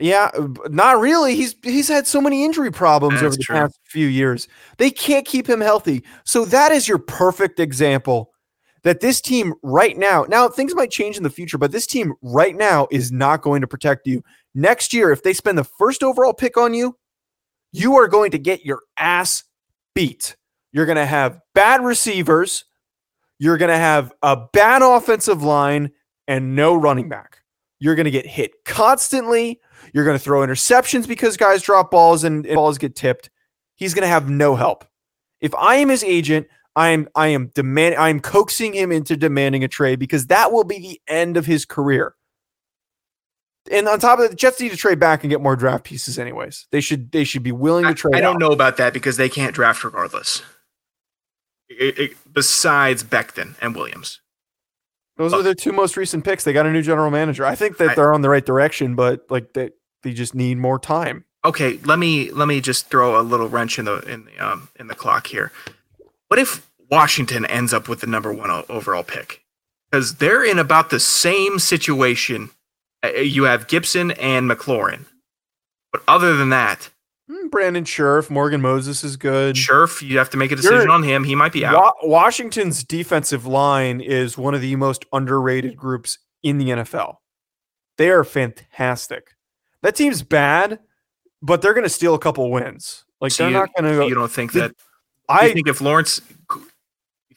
Yeah, 0.00 0.32
not 0.70 0.98
really. 0.98 1.36
He's 1.36 1.54
he's 1.62 1.86
had 1.86 2.04
so 2.04 2.20
many 2.20 2.44
injury 2.44 2.72
problems 2.72 3.20
That's 3.20 3.26
over 3.26 3.36
the 3.36 3.42
true. 3.44 3.54
past 3.54 3.78
few 3.84 4.08
years. 4.08 4.48
They 4.78 4.90
can't 4.90 5.24
keep 5.24 5.48
him 5.48 5.60
healthy. 5.60 6.02
So 6.24 6.44
that 6.46 6.72
is 6.72 6.88
your 6.88 6.98
perfect 6.98 7.60
example 7.60 8.32
that 8.82 9.00
this 9.00 9.20
team 9.20 9.54
right 9.62 9.96
now. 9.96 10.24
Now 10.28 10.48
things 10.48 10.74
might 10.74 10.90
change 10.90 11.16
in 11.16 11.22
the 11.22 11.30
future, 11.30 11.58
but 11.58 11.72
this 11.72 11.86
team 11.86 12.14
right 12.22 12.56
now 12.56 12.86
is 12.90 13.10
not 13.10 13.42
going 13.42 13.60
to 13.60 13.66
protect 13.66 14.06
you. 14.06 14.22
Next 14.54 14.92
year 14.92 15.10
if 15.12 15.22
they 15.22 15.32
spend 15.32 15.58
the 15.58 15.64
first 15.64 16.02
overall 16.02 16.32
pick 16.32 16.56
on 16.56 16.74
you, 16.74 16.96
you 17.72 17.96
are 17.96 18.08
going 18.08 18.30
to 18.30 18.38
get 18.38 18.64
your 18.64 18.80
ass 18.96 19.44
beat. 19.94 20.36
You're 20.72 20.86
going 20.86 20.96
to 20.96 21.06
have 21.06 21.40
bad 21.54 21.82
receivers, 21.82 22.64
you're 23.38 23.58
going 23.58 23.70
to 23.70 23.78
have 23.78 24.12
a 24.22 24.36
bad 24.52 24.82
offensive 24.82 25.42
line 25.42 25.92
and 26.26 26.54
no 26.54 26.74
running 26.74 27.08
back. 27.08 27.42
You're 27.78 27.94
going 27.94 28.04
to 28.04 28.10
get 28.10 28.26
hit 28.26 28.52
constantly. 28.64 29.60
You're 29.92 30.04
going 30.04 30.18
to 30.18 30.22
throw 30.22 30.40
interceptions 30.40 31.06
because 31.06 31.36
guys 31.36 31.62
drop 31.62 31.90
balls 31.90 32.24
and, 32.24 32.44
and 32.44 32.56
balls 32.56 32.78
get 32.78 32.96
tipped. 32.96 33.30
He's 33.76 33.94
going 33.94 34.02
to 34.02 34.08
have 34.08 34.28
no 34.28 34.56
help. 34.56 34.84
If 35.40 35.54
I 35.54 35.76
am 35.76 35.88
his 35.88 36.02
agent, 36.02 36.48
I 36.78 36.90
am 36.90 37.08
I 37.16 37.26
am 37.28 37.48
demand 37.48 37.96
I 37.96 38.08
am 38.08 38.20
coaxing 38.20 38.72
him 38.72 38.92
into 38.92 39.16
demanding 39.16 39.64
a 39.64 39.68
trade 39.68 39.98
because 39.98 40.28
that 40.28 40.52
will 40.52 40.62
be 40.62 40.78
the 40.78 41.00
end 41.08 41.36
of 41.36 41.44
his 41.44 41.64
career. 41.64 42.14
And 43.70 43.88
on 43.88 43.98
top 43.98 44.20
of 44.20 44.22
that, 44.22 44.30
the 44.30 44.36
Jets 44.36 44.60
need 44.60 44.70
to 44.70 44.76
trade 44.76 45.00
back 45.00 45.24
and 45.24 45.30
get 45.30 45.40
more 45.40 45.56
draft 45.56 45.82
pieces. 45.82 46.20
Anyways, 46.20 46.68
they 46.70 46.80
should 46.80 47.10
they 47.10 47.24
should 47.24 47.42
be 47.42 47.50
willing 47.50 47.84
to 47.84 47.94
trade. 47.94 48.14
I 48.14 48.20
don't 48.20 48.36
out. 48.36 48.40
know 48.40 48.52
about 48.52 48.76
that 48.76 48.92
because 48.92 49.16
they 49.16 49.28
can't 49.28 49.54
draft 49.54 49.82
regardless. 49.82 50.42
It- 51.68 51.98
it- 51.98 52.32
besides 52.32 53.02
Becton 53.02 53.56
and 53.60 53.74
Williams. 53.74 54.20
Those 55.16 55.34
are 55.34 55.42
their 55.42 55.54
two 55.54 55.72
most 55.72 55.96
recent 55.96 56.24
picks. 56.24 56.44
They 56.44 56.52
got 56.52 56.64
a 56.64 56.70
new 56.70 56.80
general 56.80 57.10
manager. 57.10 57.44
I 57.44 57.56
think 57.56 57.76
that 57.78 57.90
I- 57.90 57.94
they're 57.96 58.14
on 58.14 58.22
the 58.22 58.30
right 58.30 58.46
direction, 58.46 58.94
but 58.94 59.26
like 59.28 59.52
they 59.52 59.70
they 60.04 60.12
just 60.12 60.32
need 60.32 60.58
more 60.58 60.78
time. 60.78 61.24
Okay, 61.44 61.78
let 61.84 61.98
me 61.98 62.30
let 62.30 62.46
me 62.46 62.60
just 62.60 62.88
throw 62.88 63.20
a 63.20 63.22
little 63.22 63.48
wrench 63.48 63.80
in 63.80 63.84
the 63.84 63.98
in 64.02 64.26
the 64.26 64.38
um 64.38 64.68
in 64.76 64.86
the 64.86 64.94
clock 64.94 65.26
here. 65.26 65.50
What 66.28 66.38
if 66.38 66.67
Washington 66.90 67.44
ends 67.46 67.72
up 67.74 67.88
with 67.88 68.00
the 68.00 68.06
number 68.06 68.32
one 68.32 68.50
overall 68.68 69.02
pick? 69.02 69.42
Because 69.90 70.16
they're 70.16 70.44
in 70.44 70.58
about 70.58 70.90
the 70.90 71.00
same 71.00 71.58
situation. 71.58 72.50
Uh, 73.02 73.08
You 73.08 73.44
have 73.44 73.68
Gibson 73.68 74.10
and 74.12 74.50
McLaurin, 74.50 75.04
but 75.92 76.02
other 76.08 76.36
than 76.36 76.50
that, 76.50 76.90
Hmm, 77.30 77.48
Brandon 77.48 77.84
Scherff, 77.84 78.30
Morgan 78.30 78.62
Moses 78.62 79.04
is 79.04 79.18
good. 79.18 79.54
Scherff, 79.54 80.00
you 80.00 80.16
have 80.16 80.30
to 80.30 80.38
make 80.38 80.50
a 80.50 80.56
decision 80.56 80.78
You're- 80.78 80.90
on 80.94 81.02
him. 81.02 81.24
He 81.24 81.34
might 81.34 81.52
be 81.52 81.62
out. 81.62 81.74
Wa- 81.76 81.92
Washington's 82.08 82.82
defensive 82.82 83.44
line 83.44 84.00
is 84.00 84.38
one 84.38 84.54
of 84.54 84.62
the 84.62 84.74
most 84.76 85.04
underrated 85.12 85.76
groups 85.76 86.16
in 86.42 86.56
the 86.56 86.70
NFL. 86.70 87.16
They 87.98 88.08
are 88.08 88.24
fantastic. 88.24 89.34
That 89.82 89.94
team's 89.94 90.22
bad, 90.22 90.78
but 91.42 91.60
they're 91.60 91.74
going 91.74 91.84
to 91.84 91.90
steal 91.90 92.14
a 92.14 92.18
couple 92.18 92.50
wins. 92.50 93.04
Like 93.20 93.32
So 93.32 93.42
they're 93.42 93.50
you, 93.52 93.58
not 93.58 93.68
going 93.76 93.94
so 93.94 94.06
you 94.06 94.14
don't 94.14 94.32
think 94.32 94.52
that? 94.52 94.74
I 95.28 95.52
think 95.52 95.68
if 95.68 95.82
Lawrence, 95.82 96.22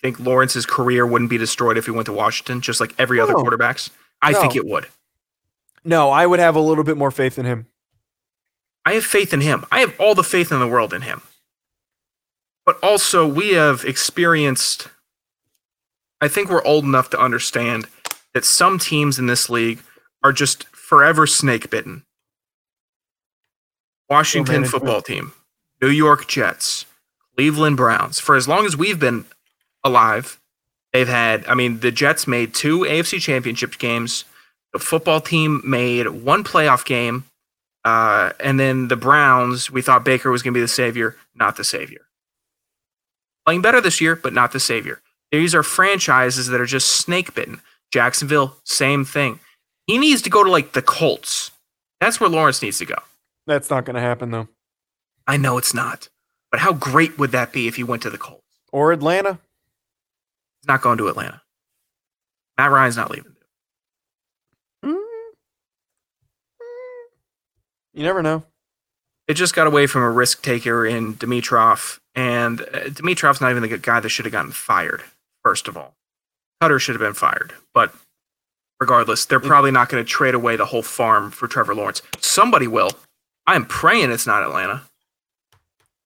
think 0.02 0.20
Lawrence's 0.20 0.66
career 0.66 1.06
wouldn't 1.06 1.30
be 1.30 1.38
destroyed 1.38 1.78
if 1.78 1.86
he 1.86 1.92
went 1.92 2.06
to 2.08 2.14
Washington, 2.14 2.62
just 2.62 2.80
like 2.80 2.94
every 2.98 3.20
other 3.20 3.34
No. 3.34 3.44
quarterbacks? 3.44 3.90
I 4.22 4.34
think 4.34 4.56
it 4.56 4.66
would. 4.66 4.88
no, 5.84 6.10
I 6.12 6.26
would 6.28 6.40
have 6.40 6.56
a 6.56 6.60
little 6.60 6.84
bit 6.84 6.98
more 6.98 7.12
faith 7.12 7.38
in 7.40 7.46
him. 7.46 7.68
I 8.86 8.94
have 8.94 9.06
faith 9.06 9.34
in 9.34 9.42
him. 9.42 9.66
I 9.72 9.80
have 9.82 10.00
all 10.00 10.16
the 10.16 10.24
faith 10.24 10.52
in 10.52 10.60
the 10.60 10.68
world 10.68 10.94
in 10.94 11.02
him. 11.04 11.22
But 12.66 12.78
also, 12.84 13.28
we 13.28 13.50
have 13.54 13.84
experienced. 13.86 14.88
I 16.20 16.28
think 16.28 16.50
we're 16.50 16.64
old 16.64 16.84
enough 16.84 17.10
to 17.12 17.20
understand 17.20 17.88
that 18.34 18.46
some 18.46 18.78
teams 18.80 19.18
in 19.20 19.26
this 19.26 19.50
league 19.50 19.82
are 20.24 20.32
just 20.34 20.66
forever 20.70 21.26
snake 21.26 21.70
bitten. 21.72 22.04
Washington 24.10 24.66
football 24.66 25.02
team, 25.02 25.34
New 25.82 25.90
York 25.90 26.28
Jets, 26.28 26.86
Cleveland 27.36 27.78
Browns. 27.78 28.20
For 28.20 28.36
as 28.36 28.48
long 28.48 28.66
as 28.66 28.76
we've 28.78 29.00
been 29.00 29.26
alive, 29.84 30.40
They've 30.94 31.08
had, 31.08 31.46
I 31.48 31.56
mean, 31.56 31.80
the 31.80 31.92
Jets 31.92 32.28
made 32.28 32.54
two 32.54 32.80
AFC 32.80 33.20
championship 33.20 33.78
games. 33.78 34.26
The 34.74 34.80
football 34.80 35.22
team 35.22 35.62
made 35.64 36.08
one 36.08 36.44
playoff 36.44 36.86
game. 36.86 37.26
Uh, 37.84 38.32
and 38.40 38.60
then 38.60 38.90
the 38.90 38.96
Browns, 38.96 39.72
we 39.72 39.82
thought 39.82 40.06
Baker 40.06 40.30
was 40.30 40.44
going 40.44 40.54
to 40.54 40.58
be 40.58 40.62
the 40.62 40.68
savior, 40.68 41.16
not 41.34 41.56
the 41.56 41.64
savior. 41.64 42.02
Playing 43.46 43.62
better 43.62 43.82
this 43.82 44.02
year, 44.02 44.16
but 44.16 44.34
not 44.34 44.52
the 44.52 44.60
savior. 44.60 45.02
These 45.32 45.56
are 45.56 45.64
franchises 45.64 46.48
that 46.48 46.62
are 46.62 46.66
just 46.66 46.90
snake 46.90 47.34
bitten. 47.34 47.62
Jacksonville, 47.92 48.58
same 48.66 49.04
thing. 49.04 49.40
He 49.88 49.98
needs 49.98 50.22
to 50.24 50.30
go 50.30 50.44
to 50.44 50.52
like 50.52 50.74
the 50.74 50.82
Colts. 50.82 51.52
That's 52.00 52.20
where 52.20 52.30
Lawrence 52.30 52.62
needs 52.62 52.78
to 52.80 52.86
go. 52.86 52.96
That's 53.48 53.70
not 53.70 53.86
going 53.86 53.96
to 53.96 54.02
happen 54.02 54.32
though. 54.32 54.48
I 55.26 55.38
know 55.38 55.58
it's 55.58 55.74
not, 55.74 56.10
but 56.52 56.60
how 56.60 56.74
great 56.74 57.18
would 57.18 57.32
that 57.32 57.52
be 57.54 57.68
if 57.68 57.78
he 57.78 57.84
went 57.84 58.02
to 58.04 58.10
the 58.10 58.18
Colts? 58.18 58.44
Or 58.72 58.92
Atlanta. 58.92 59.40
He's 60.62 60.68
not 60.68 60.82
going 60.82 60.98
to 61.00 61.08
Atlanta. 61.08 61.42
Matt 62.58 62.72
Ryan's 62.72 62.98
not 62.98 63.10
leaving. 63.10 63.36
Mm. 64.86 65.00
You 67.94 68.04
never 68.04 68.22
know. 68.22 68.44
It 69.28 69.36
just 69.36 69.56
got 69.56 69.68
away 69.68 69.88
from 69.88 70.04
a 70.04 70.10
risk 70.10 70.44
taker 70.44 70.86
in 70.86 71.16
Dimitroff, 71.16 72.00
and 72.16 72.62
uh, 72.62 72.90
Dimitroff's 72.90 73.42
not 73.42 73.52
even 73.52 73.64
the 73.64 73.78
guy 73.78 74.00
that 74.00 74.10
should 74.10 74.26
have 74.26 74.32
gotten 74.32 74.52
fired. 74.52 75.04
First 75.44 75.68
of 75.68 75.78
all, 75.78 75.96
Cutter 76.60 76.80
should 76.80 76.94
have 76.96 77.02
been 77.02 77.14
fired, 77.14 77.54
but 77.74 77.94
regardless, 78.80 79.26
they're 79.26 79.40
probably 79.40 79.72
not 79.72 79.90
going 79.90 80.04
to 80.04 80.08
trade 80.08 80.36
away 80.36 80.56
the 80.56 80.66
whole 80.66 80.84
farm 80.84 81.32
for 81.32 81.48
Trevor 81.48 81.74
Lawrence. 81.74 82.02
Somebody 82.20 82.68
will. 82.68 82.92
I'm 83.48 83.66
praying 83.66 84.12
it's 84.12 84.28
not 84.28 84.44
Atlanta. 84.44 84.84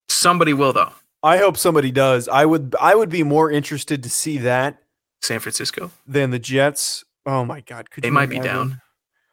Somebody 0.07 0.53
will 0.53 0.71
though. 0.71 0.93
I 1.25 1.37
hope 1.37 1.57
somebody 1.57 1.91
does. 1.91 2.27
I 2.27 2.45
would 2.45 2.75
I 2.79 2.93
would 2.93 3.09
be 3.09 3.23
more 3.23 3.49
interested 3.49 4.03
to 4.03 4.09
see 4.09 4.37
that 4.39 4.77
San 5.23 5.39
Francisco. 5.39 5.89
than 6.05 6.29
the 6.29 6.37
Jets. 6.37 7.03
Oh 7.25 7.43
my 7.43 7.61
god, 7.61 7.89
could 7.89 8.03
They 8.03 8.11
might 8.11 8.29
be 8.29 8.39
down. 8.39 8.79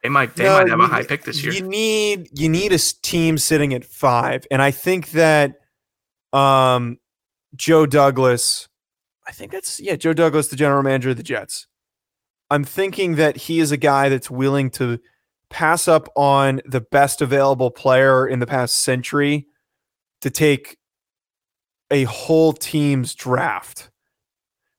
They 0.02 0.08
might. 0.08 0.34
They 0.34 0.44
No, 0.44 0.54
might 0.54 0.70
have 0.70 0.80
a 0.80 0.86
high 0.86 1.04
pick 1.04 1.24
this 1.24 1.44
year. 1.44 1.52
You 1.52 1.62
need 1.68 2.30
you 2.32 2.48
need 2.48 2.72
a 2.72 2.78
team 2.78 3.36
sitting 3.36 3.74
at 3.74 3.84
five, 3.84 4.46
and 4.50 4.62
I 4.62 4.70
think 4.70 5.10
that 5.10 5.60
um 6.32 6.98
Joe 7.54 7.84
Douglas, 7.84 8.70
I 9.28 9.32
think 9.32 9.52
that's 9.52 9.78
yeah 9.78 9.96
Joe 9.96 10.14
Douglas, 10.14 10.48
the 10.48 10.56
general 10.56 10.82
manager 10.82 11.10
of 11.10 11.18
the 11.18 11.22
Jets. 11.22 11.66
I'm 12.50 12.64
thinking 12.64 13.16
that 13.16 13.36
he 13.36 13.60
is 13.60 13.70
a 13.70 13.76
guy 13.76 14.08
that's 14.08 14.30
willing 14.30 14.70
to 14.72 14.98
pass 15.50 15.88
up 15.88 16.08
on 16.16 16.62
the 16.64 16.80
best 16.80 17.20
available 17.20 17.70
player 17.70 18.26
in 18.26 18.38
the 18.38 18.46
past 18.46 18.82
century 18.82 19.46
to 20.22 20.30
take 20.30 20.78
a 21.92 22.04
whole 22.04 22.52
team's 22.52 23.14
draft. 23.14 23.90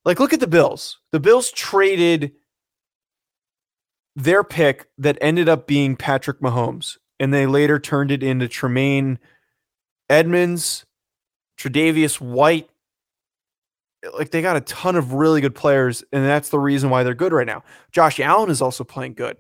Like, 0.03 0.19
look 0.19 0.33
at 0.33 0.41
the 0.41 0.47
Bills. 0.47 0.99
The 1.13 1.19
Bills 1.19 1.51
traded 1.51 2.33
their 4.15 4.43
pick 4.43 4.87
that 4.97 5.17
ended 5.21 5.47
up 5.47 5.67
being 5.67 5.95
Patrick 5.95 6.41
Mahomes, 6.41 6.97
and 7.19 7.33
they 7.33 7.45
later 7.45 7.79
turned 7.79 8.11
it 8.11 8.21
into 8.21 8.47
Tremaine 8.47 9.19
Edmunds, 10.09 10.85
Tre'Davious 11.57 12.19
White. 12.19 12.69
Like 14.17 14.31
they 14.31 14.41
got 14.41 14.57
a 14.57 14.61
ton 14.61 14.97
of 14.97 15.13
really 15.13 15.39
good 15.39 15.55
players, 15.55 16.03
and 16.11 16.25
that's 16.25 16.49
the 16.49 16.59
reason 16.59 16.89
why 16.89 17.03
they're 17.03 17.13
good 17.13 17.31
right 17.31 17.47
now. 17.47 17.63
Josh 17.91 18.19
Allen 18.19 18.49
is 18.49 18.61
also 18.61 18.83
playing 18.83 19.13
good. 19.13 19.37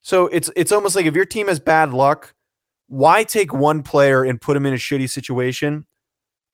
So 0.00 0.28
it's 0.28 0.50
it's 0.56 0.72
almost 0.72 0.96
like 0.96 1.04
if 1.04 1.14
your 1.14 1.26
team 1.26 1.48
has 1.48 1.60
bad 1.60 1.92
luck, 1.92 2.34
why 2.88 3.22
take 3.22 3.52
one 3.52 3.82
player 3.82 4.24
and 4.24 4.40
put 4.40 4.56
him 4.56 4.64
in 4.64 4.72
a 4.72 4.78
shitty 4.78 5.10
situation 5.10 5.84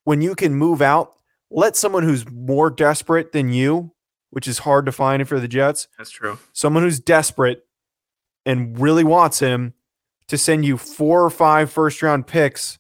when 0.09 0.23
you 0.23 0.35
can 0.35 0.55
move 0.55 0.81
out? 0.81 1.13
Let 1.51 1.77
someone 1.77 2.03
who's 2.03 2.27
more 2.31 2.71
desperate 2.71 3.33
than 3.33 3.51
you, 3.51 3.93
which 4.31 4.49
is 4.49 4.61
hard 4.61 4.87
to 4.87 4.93
find 4.93 5.29
for 5.29 5.39
the 5.39 5.47
Jets, 5.47 5.87
That's 5.99 6.11
true. 6.11 6.39
someone 6.55 6.83
who's 6.83 6.99
desperate 6.99 7.67
and 8.47 8.79
really 8.81 9.05
wants 9.05 9.39
him 9.39 9.75
to 10.29 10.39
send 10.39 10.65
you 10.65 10.79
four 10.79 11.23
or 11.23 11.29
five 11.29 11.71
first 11.71 12.03
round 12.03 12.27
picks. 12.27 12.79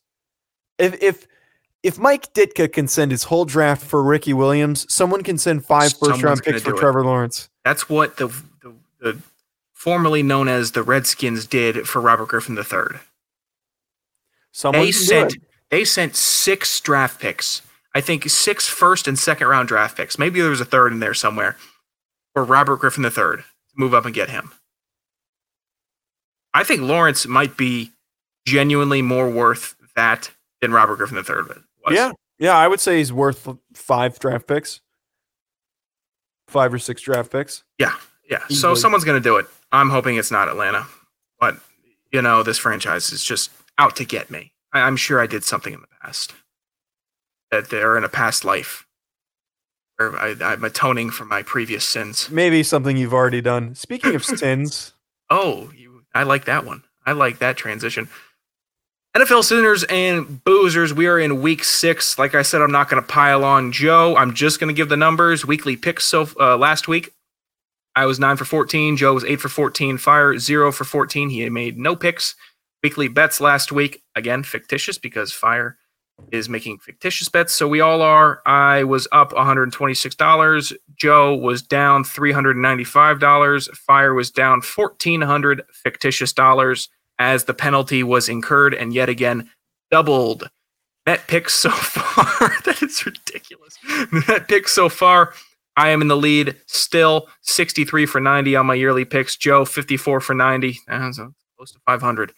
If 0.78 1.02
if 1.02 1.26
if 1.82 1.98
Mike 1.98 2.32
Ditka 2.32 2.72
can 2.72 2.88
send 2.88 3.10
his 3.10 3.24
whole 3.24 3.44
draft 3.44 3.82
for 3.82 4.02
Ricky 4.02 4.32
Williams, 4.32 4.90
someone 4.90 5.22
can 5.22 5.36
send 5.36 5.66
five 5.66 5.90
first 5.90 5.98
Someone's 6.00 6.22
round 6.24 6.42
picks 6.42 6.62
for 6.62 6.70
it. 6.74 6.78
Trevor 6.78 7.04
Lawrence. 7.04 7.50
That's 7.62 7.90
what 7.90 8.16
the, 8.16 8.28
the 8.62 8.72
the 9.00 9.18
formerly 9.74 10.22
known 10.22 10.48
as 10.48 10.72
the 10.72 10.82
Redskins 10.82 11.44
did 11.44 11.86
for 11.86 12.00
Robert 12.00 12.28
Griffin 12.28 12.56
III. 12.56 12.98
Someone 14.50 14.82
They 14.86 14.92
sent. 14.92 15.36
They 15.70 15.84
sent 15.84 16.16
six 16.16 16.80
draft 16.80 17.20
picks. 17.20 17.62
I 17.94 18.00
think 18.00 18.28
six 18.28 18.68
first 18.68 19.08
and 19.08 19.18
second 19.18 19.48
round 19.48 19.68
draft 19.68 19.96
picks. 19.96 20.18
Maybe 20.18 20.40
there 20.40 20.50
was 20.50 20.60
a 20.60 20.64
third 20.64 20.92
in 20.92 21.00
there 21.00 21.14
somewhere 21.14 21.56
for 22.34 22.44
Robert 22.44 22.76
Griffin 22.76 23.04
III 23.04 23.10
to 23.10 23.44
move 23.76 23.94
up 23.94 24.04
and 24.04 24.14
get 24.14 24.30
him. 24.30 24.52
I 26.54 26.64
think 26.64 26.82
Lawrence 26.82 27.26
might 27.26 27.56
be 27.56 27.92
genuinely 28.46 29.02
more 29.02 29.28
worth 29.28 29.74
that 29.96 30.30
than 30.60 30.72
Robert 30.72 30.96
Griffin 30.96 31.16
III 31.18 31.34
was. 31.84 31.94
Yeah, 31.94 32.12
yeah, 32.38 32.56
I 32.56 32.68
would 32.68 32.80
say 32.80 32.98
he's 32.98 33.12
worth 33.12 33.48
five 33.74 34.18
draft 34.18 34.46
picks, 34.46 34.80
five 36.48 36.72
or 36.72 36.78
six 36.78 37.02
draft 37.02 37.30
picks. 37.30 37.64
Yeah, 37.78 37.94
yeah. 38.28 38.40
So 38.48 38.54
Easily. 38.54 38.76
someone's 38.76 39.04
going 39.04 39.20
to 39.20 39.28
do 39.28 39.36
it. 39.36 39.46
I'm 39.72 39.90
hoping 39.90 40.16
it's 40.16 40.30
not 40.30 40.48
Atlanta, 40.48 40.86
but 41.40 41.56
you 42.12 42.22
know 42.22 42.42
this 42.42 42.58
franchise 42.58 43.12
is 43.12 43.22
just 43.22 43.50
out 43.76 43.96
to 43.96 44.04
get 44.04 44.30
me. 44.30 44.52
I, 44.72 44.80
I'm 44.80 44.96
sure 44.96 45.20
I 45.20 45.26
did 45.26 45.44
something 45.44 45.72
in 45.74 45.80
the 45.80 45.86
past 46.02 46.34
that 47.50 47.70
they're 47.70 47.96
in 47.96 48.04
a 48.04 48.08
past 48.08 48.44
life, 48.44 48.86
or 49.98 50.18
I, 50.18 50.34
I'm 50.40 50.64
atoning 50.64 51.10
for 51.10 51.24
my 51.24 51.42
previous 51.42 51.84
sins. 51.84 52.30
Maybe 52.30 52.62
something 52.62 52.96
you've 52.96 53.14
already 53.14 53.40
done. 53.40 53.74
Speaking 53.74 54.14
of 54.14 54.24
sins, 54.24 54.92
Oh, 55.30 55.70
you, 55.76 56.04
I 56.14 56.22
like 56.22 56.46
that 56.46 56.64
one. 56.64 56.84
I 57.04 57.12
like 57.12 57.38
that 57.38 57.56
transition. 57.56 58.08
NFL 59.16 59.44
sinners 59.44 59.84
and 59.84 60.42
boozers, 60.44 60.92
we 60.92 61.06
are 61.06 61.18
in 61.18 61.40
week 61.42 61.64
six. 61.64 62.18
Like 62.18 62.34
I 62.34 62.42
said, 62.42 62.60
I'm 62.62 62.70
not 62.70 62.88
going 62.88 63.02
to 63.02 63.08
pile 63.08 63.44
on 63.44 63.72
Joe. 63.72 64.14
I'm 64.16 64.34
just 64.34 64.60
going 64.60 64.68
to 64.68 64.74
give 64.74 64.88
the 64.88 64.96
numbers. 64.96 65.46
Weekly 65.46 65.76
picks 65.76 66.04
so 66.04 66.28
uh, 66.38 66.56
last 66.56 66.86
week, 66.88 67.10
I 67.96 68.06
was 68.06 68.20
nine 68.20 68.36
for 68.36 68.44
14. 68.44 68.96
Joe 68.96 69.14
was 69.14 69.24
eight 69.24 69.40
for 69.40 69.48
14. 69.48 69.98
Fire 69.98 70.38
zero 70.38 70.70
for 70.70 70.84
14. 70.84 71.30
He 71.30 71.48
made 71.50 71.78
no 71.78 71.96
picks. 71.96 72.36
Weekly 72.82 73.08
bets 73.08 73.40
last 73.40 73.72
week, 73.72 74.02
again, 74.14 74.42
fictitious 74.42 74.98
because 74.98 75.32
Fire 75.32 75.76
is 76.30 76.48
making 76.48 76.78
fictitious 76.78 77.28
bets. 77.28 77.54
So 77.54 77.68
we 77.68 77.80
all 77.80 78.02
are. 78.02 78.42
I 78.46 78.84
was 78.84 79.08
up 79.12 79.32
$126. 79.32 80.72
Joe 80.96 81.34
was 81.34 81.62
down 81.62 82.04
$395. 82.04 83.76
Fire 83.76 84.14
was 84.14 84.30
down 84.30 84.60
1400 84.60 85.62
fictitious 85.72 86.32
dollars 86.32 86.88
as 87.18 87.44
the 87.44 87.54
penalty 87.54 88.02
was 88.02 88.28
incurred 88.28 88.74
and 88.74 88.92
yet 88.92 89.08
again 89.08 89.50
doubled. 89.90 90.50
Net 91.06 91.26
picks 91.26 91.54
so 91.54 91.70
far. 91.72 92.50
that 92.64 92.82
is 92.82 93.04
ridiculous. 93.04 93.76
Net 94.28 94.48
picks 94.48 94.72
so 94.72 94.88
far. 94.88 95.34
I 95.76 95.90
am 95.90 96.02
in 96.02 96.08
the 96.08 96.16
lead 96.16 96.56
still 96.66 97.28
63 97.42 98.04
for 98.06 98.20
90 98.20 98.56
on 98.56 98.66
my 98.66 98.74
yearly 98.74 99.04
picks. 99.04 99.36
Joe 99.36 99.64
54 99.64 100.20
for 100.20 100.34
90. 100.34 100.76
That's 100.88 101.18
close 101.56 101.72
to 101.72 101.78
500. 101.86 102.32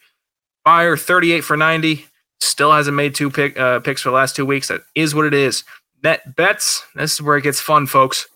Fire 0.64 0.96
38 0.96 1.42
for 1.42 1.56
90. 1.56 2.06
Still 2.40 2.72
hasn't 2.72 2.96
made 2.96 3.14
two 3.14 3.30
pick, 3.30 3.58
uh, 3.58 3.80
picks 3.80 4.02
for 4.02 4.10
the 4.10 4.14
last 4.14 4.36
two 4.36 4.46
weeks. 4.46 4.68
That 4.68 4.82
is 4.94 5.14
what 5.14 5.26
it 5.26 5.34
is. 5.34 5.64
Net 6.02 6.36
bets. 6.36 6.84
This 6.94 7.14
is 7.14 7.22
where 7.22 7.36
it 7.36 7.42
gets 7.42 7.60
fun, 7.60 7.86
folks. 7.86 8.26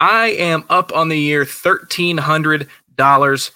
I 0.00 0.28
am 0.28 0.64
up 0.68 0.92
on 0.92 1.08
the 1.08 1.18
year 1.18 1.44
$1,300. 1.44 3.50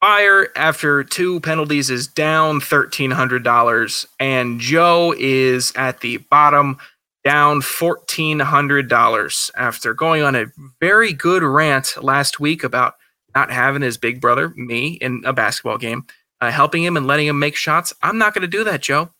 Fire 0.00 0.48
after 0.56 1.04
two 1.04 1.40
penalties 1.40 1.90
is 1.90 2.06
down 2.06 2.60
$1,300. 2.60 4.06
And 4.18 4.58
Joe 4.58 5.14
is 5.18 5.72
at 5.76 6.00
the 6.00 6.16
bottom, 6.16 6.78
down 7.24 7.60
$1,400 7.60 9.50
after 9.56 9.94
going 9.94 10.22
on 10.22 10.34
a 10.34 10.46
very 10.80 11.12
good 11.12 11.42
rant 11.42 12.02
last 12.02 12.40
week 12.40 12.64
about 12.64 12.94
not 13.34 13.50
having 13.50 13.82
his 13.82 13.98
big 13.98 14.20
brother, 14.20 14.48
me, 14.56 14.94
in 14.94 15.22
a 15.24 15.32
basketball 15.32 15.78
game, 15.78 16.06
uh, 16.40 16.50
helping 16.50 16.82
him 16.82 16.96
and 16.96 17.06
letting 17.06 17.26
him 17.26 17.38
make 17.38 17.56
shots. 17.56 17.92
I'm 18.02 18.18
not 18.18 18.34
going 18.34 18.42
to 18.42 18.48
do 18.48 18.64
that, 18.64 18.80
Joe. 18.82 19.10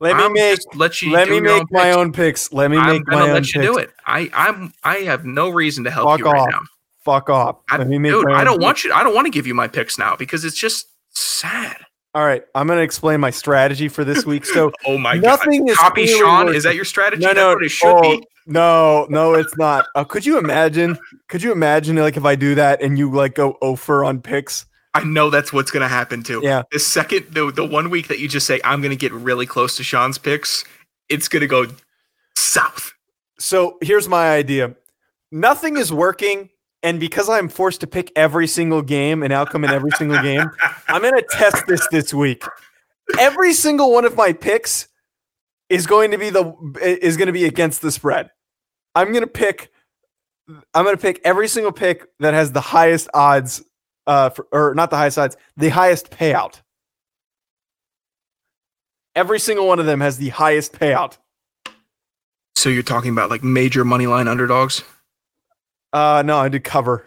let 0.00 0.16
me 0.16 0.22
I'm 0.24 0.32
make 0.32 0.58
let 0.74 1.00
you 1.02 1.12
let 1.12 1.28
me 1.28 1.40
make 1.40 1.64
my 1.70 1.84
picks. 1.84 1.96
own 1.96 2.12
picks. 2.12 2.52
Let 2.52 2.70
me 2.70 2.76
I'm 2.78 2.86
make 2.94 3.06
my 3.08 3.22
own 3.22 3.32
let 3.34 3.46
you 3.54 3.60
picks. 3.60 3.72
do 3.72 3.78
it. 3.78 3.90
I 4.06 4.30
I'm 4.34 4.72
I 4.82 4.96
have 4.98 5.24
no 5.24 5.48
reason 5.50 5.84
to 5.84 5.90
help 5.90 6.08
Fuck 6.10 6.18
you 6.20 6.24
right 6.26 6.48
now. 6.50 6.60
Fuck 7.04 7.30
off. 7.30 7.58
I, 7.70 7.76
let 7.78 7.86
me 7.88 7.98
make 7.98 8.12
dude, 8.12 8.30
I 8.32 8.44
don't 8.44 8.54
picks. 8.56 8.62
want 8.64 8.84
you. 8.84 8.92
I 8.92 9.02
don't 9.04 9.14
want 9.14 9.26
to 9.26 9.30
give 9.30 9.46
you 9.46 9.54
my 9.54 9.68
picks 9.68 9.98
now 9.98 10.16
because 10.16 10.44
it's 10.44 10.56
just 10.56 10.86
sad. 11.10 11.76
All 12.14 12.24
right, 12.24 12.44
I'm 12.54 12.68
going 12.68 12.78
to 12.78 12.82
explain 12.84 13.18
my 13.18 13.30
strategy 13.30 13.88
for 13.88 14.04
this 14.04 14.24
week. 14.24 14.44
So 14.46 14.70
Oh 14.86 14.96
my 14.98 15.14
Nothing 15.14 15.66
god! 15.66 15.72
is 15.72 15.76
Copy 15.78 16.06
Sean. 16.06 16.44
working. 16.46 16.54
Is 16.56 16.62
that 16.62 16.76
your 16.76 16.84
strategy? 16.84 17.22
no, 17.22 17.28
That's 17.28 17.36
no, 17.38 17.48
what 17.54 17.64
it 17.64 17.68
should 17.70 17.88
oh, 17.96 18.00
be. 18.02 18.24
no, 18.46 19.06
no, 19.10 19.34
it's 19.34 19.56
not. 19.56 19.86
Uh, 19.96 20.04
could 20.04 20.24
you 20.24 20.38
imagine? 20.38 20.96
Could 21.28 21.42
you 21.42 21.50
imagine 21.52 21.96
like 21.96 22.16
if 22.16 22.24
I 22.24 22.36
do 22.36 22.54
that 22.54 22.82
and 22.82 22.96
you 22.96 23.10
like 23.10 23.34
go 23.34 23.58
over 23.62 24.04
on 24.04 24.20
picks? 24.20 24.64
I 24.94 25.02
know 25.04 25.28
that's 25.28 25.52
what's 25.52 25.70
going 25.70 25.82
to 25.82 25.88
happen 25.88 26.22
too. 26.22 26.40
Yeah. 26.42 26.62
The 26.70 26.78
second, 26.78 27.26
the 27.32 27.50
the 27.50 27.64
one 27.64 27.90
week 27.90 28.08
that 28.08 28.20
you 28.20 28.28
just 28.28 28.46
say 28.46 28.60
I'm 28.64 28.80
going 28.80 28.90
to 28.90 28.96
get 28.96 29.12
really 29.12 29.46
close 29.46 29.76
to 29.76 29.82
Sean's 29.84 30.18
picks, 30.18 30.64
it's 31.08 31.28
going 31.28 31.40
to 31.40 31.46
go 31.48 31.66
south. 32.36 32.92
So 33.38 33.76
here's 33.82 34.08
my 34.08 34.30
idea. 34.30 34.74
nothing 35.32 35.76
is 35.76 35.92
working. 35.92 36.48
And 36.82 37.00
because 37.00 37.28
I'm 37.30 37.48
forced 37.48 37.80
to 37.80 37.86
pick 37.86 38.12
every 38.14 38.46
single 38.46 38.82
game 38.82 39.22
and 39.22 39.32
outcome 39.32 39.64
in 39.64 39.70
every 39.70 39.90
single 39.92 40.20
game, 40.22 40.50
I'm 40.88 41.00
going 41.00 41.14
to 41.14 41.26
test 41.30 41.66
this 41.66 41.86
this 41.90 42.12
week. 42.12 42.44
Every 43.18 43.54
single 43.54 43.90
one 43.92 44.04
of 44.04 44.16
my 44.16 44.32
picks 44.34 44.88
is 45.70 45.86
going 45.86 46.10
to 46.10 46.18
be 46.18 46.28
the 46.30 46.54
is 46.82 47.16
going 47.16 47.26
to 47.26 47.32
be 47.32 47.46
against 47.46 47.80
the 47.80 47.90
spread. 47.90 48.30
I'm 48.94 49.12
going 49.12 49.24
to 49.24 49.26
pick 49.26 49.70
I'm 50.74 50.84
going 50.84 50.94
to 50.94 51.00
pick 51.00 51.22
every 51.24 51.48
single 51.48 51.72
pick 51.72 52.06
that 52.20 52.34
has 52.34 52.52
the 52.52 52.60
highest 52.60 53.08
odds 53.14 53.64
uh 54.06 54.30
for, 54.30 54.46
or 54.52 54.74
not 54.74 54.90
the 54.90 54.96
highest 54.96 55.18
odds, 55.18 55.36
the 55.56 55.68
highest 55.70 56.10
payout. 56.10 56.60
Every 59.14 59.38
single 59.38 59.66
one 59.68 59.78
of 59.78 59.86
them 59.86 60.00
has 60.00 60.18
the 60.18 60.30
highest 60.30 60.72
payout. 60.72 61.18
So 62.56 62.68
you're 62.68 62.82
talking 62.82 63.10
about 63.10 63.30
like 63.30 63.44
major 63.44 63.84
money 63.84 64.06
line 64.06 64.28
underdogs? 64.28 64.82
Uh 65.92 66.22
no, 66.24 66.38
I 66.38 66.48
did 66.48 66.64
cover. 66.64 67.06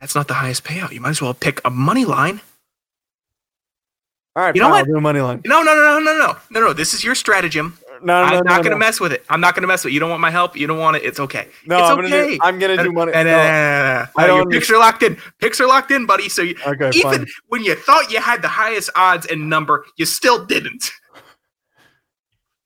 That's 0.00 0.14
not 0.14 0.26
the 0.26 0.34
highest 0.34 0.64
payout. 0.64 0.92
You 0.92 1.00
might 1.00 1.10
as 1.10 1.22
well 1.22 1.34
pick 1.34 1.60
a 1.64 1.70
money 1.70 2.04
line. 2.04 2.40
All 4.34 4.42
right, 4.42 4.54
You 4.56 4.62
know 4.62 4.70
what? 4.70 4.78
I'll 4.78 4.84
do 4.86 4.96
a 4.96 5.00
money 5.00 5.20
line. 5.20 5.42
No, 5.44 5.62
no, 5.62 5.74
no, 5.74 5.98
no, 5.98 6.00
no, 6.00 6.18
no, 6.18 6.36
no, 6.50 6.60
no. 6.68 6.72
This 6.72 6.94
is 6.94 7.04
your 7.04 7.14
stratagem. 7.14 7.78
No, 8.04 8.20
no, 8.20 8.26
I'm 8.26 8.30
no, 8.30 8.36
not 8.38 8.44
no, 8.44 8.50
going 8.56 8.64
to 8.64 8.70
no. 8.70 8.76
mess 8.78 8.98
with 9.00 9.12
it. 9.12 9.24
I'm 9.30 9.40
not 9.40 9.54
going 9.54 9.62
to 9.62 9.68
mess 9.68 9.84
with 9.84 9.92
it. 9.92 9.94
You 9.94 10.00
don't 10.00 10.10
want 10.10 10.20
my 10.20 10.30
help. 10.30 10.56
You 10.56 10.66
don't 10.66 10.78
want 10.78 10.96
it. 10.96 11.04
It's 11.04 11.20
okay. 11.20 11.48
No, 11.66 11.78
it's 11.78 11.88
I'm 11.88 11.96
gonna 11.96 12.08
okay. 12.08 12.34
do. 12.34 12.38
I'm 12.42 12.58
gonna 12.58 12.82
do 12.82 12.92
money. 12.92 13.12
No. 13.12 13.18
uh, 13.20 14.06
I 14.16 14.26
your 14.26 14.38
don't- 14.38 14.50
picks 14.50 14.70
are 14.70 14.78
locked 14.78 15.02
in. 15.02 15.16
Picks 15.38 15.60
are 15.60 15.66
locked 15.68 15.90
in, 15.90 16.06
buddy. 16.06 16.28
So 16.28 16.42
you, 16.42 16.56
Okay, 16.66 16.90
even 16.94 17.10
fine. 17.18 17.26
when 17.48 17.62
you 17.64 17.74
thought 17.74 18.10
you 18.10 18.20
had 18.20 18.42
the 18.42 18.48
highest 18.48 18.90
odds 18.96 19.26
and 19.26 19.48
number, 19.48 19.84
you 19.96 20.04
still 20.06 20.44
didn't. 20.44 20.90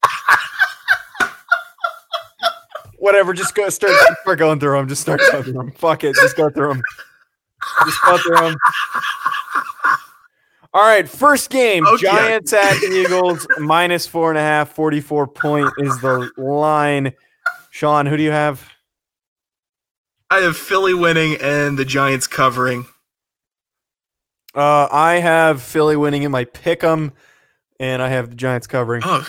Whatever. 2.99 3.33
Just 3.35 3.55
go 3.55 3.69
start, 3.69 3.93
start 4.23 4.39
going 4.39 4.59
through 4.59 4.77
them. 4.79 4.89
Just 4.89 5.03
start 5.03 5.21
going 5.31 5.43
through 5.45 5.53
them. 5.53 5.73
Fuck 5.73 6.05
it. 6.05 6.15
Just 6.17 6.37
go 6.37 6.49
through 6.51 6.69
them. 6.75 6.83
Just 7.85 7.99
go 8.05 8.17
through 8.19 8.37
them. 8.37 8.57
All 10.75 10.83
right, 10.83 11.09
first 11.09 11.51
game. 11.51 11.87
Okay. 11.87 12.03
Giants 12.07 12.53
at 12.53 12.83
Eagles, 12.83 13.47
minus 13.59 14.07
four 14.07 14.31
and 14.31 14.39
a 14.39 14.43
half, 14.43 14.73
44 14.73 15.27
point 15.29 15.71
is 15.79 15.99
the 16.01 16.31
line. 16.37 17.13
Sean, 17.71 18.07
who 18.07 18.17
do 18.17 18.23
you 18.23 18.31
have? 18.33 18.69
I 20.31 20.39
have 20.41 20.57
Philly 20.57 20.95
winning 20.95 21.37
and 21.41 21.79
the 21.79 21.85
Giants 21.85 22.27
covering. 22.27 22.87
Uh, 24.55 24.89
I 24.91 25.15
have 25.15 25.63
Philly 25.63 25.97
winning 25.97 26.23
in 26.23 26.31
my 26.33 26.45
pick 26.45 26.83
'em, 26.83 27.13
and 27.79 28.03
I 28.03 28.09
have 28.09 28.31
the 28.31 28.37
Giants 28.37 28.67
covering. 28.67 29.03
Oh. 29.05 29.27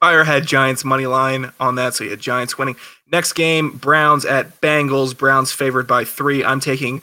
Fire 0.00 0.24
had 0.24 0.46
Giants 0.46 0.84
money 0.84 1.06
line 1.06 1.52
on 1.58 1.76
that, 1.76 1.94
so 1.94 2.04
you 2.04 2.10
had 2.10 2.20
Giants 2.20 2.58
winning. 2.58 2.76
Next 3.10 3.32
game, 3.32 3.70
Browns 3.70 4.24
at 4.24 4.60
Bengals. 4.60 5.16
Browns 5.16 5.52
favored 5.52 5.86
by 5.86 6.04
three. 6.04 6.44
I'm 6.44 6.60
taking 6.60 7.02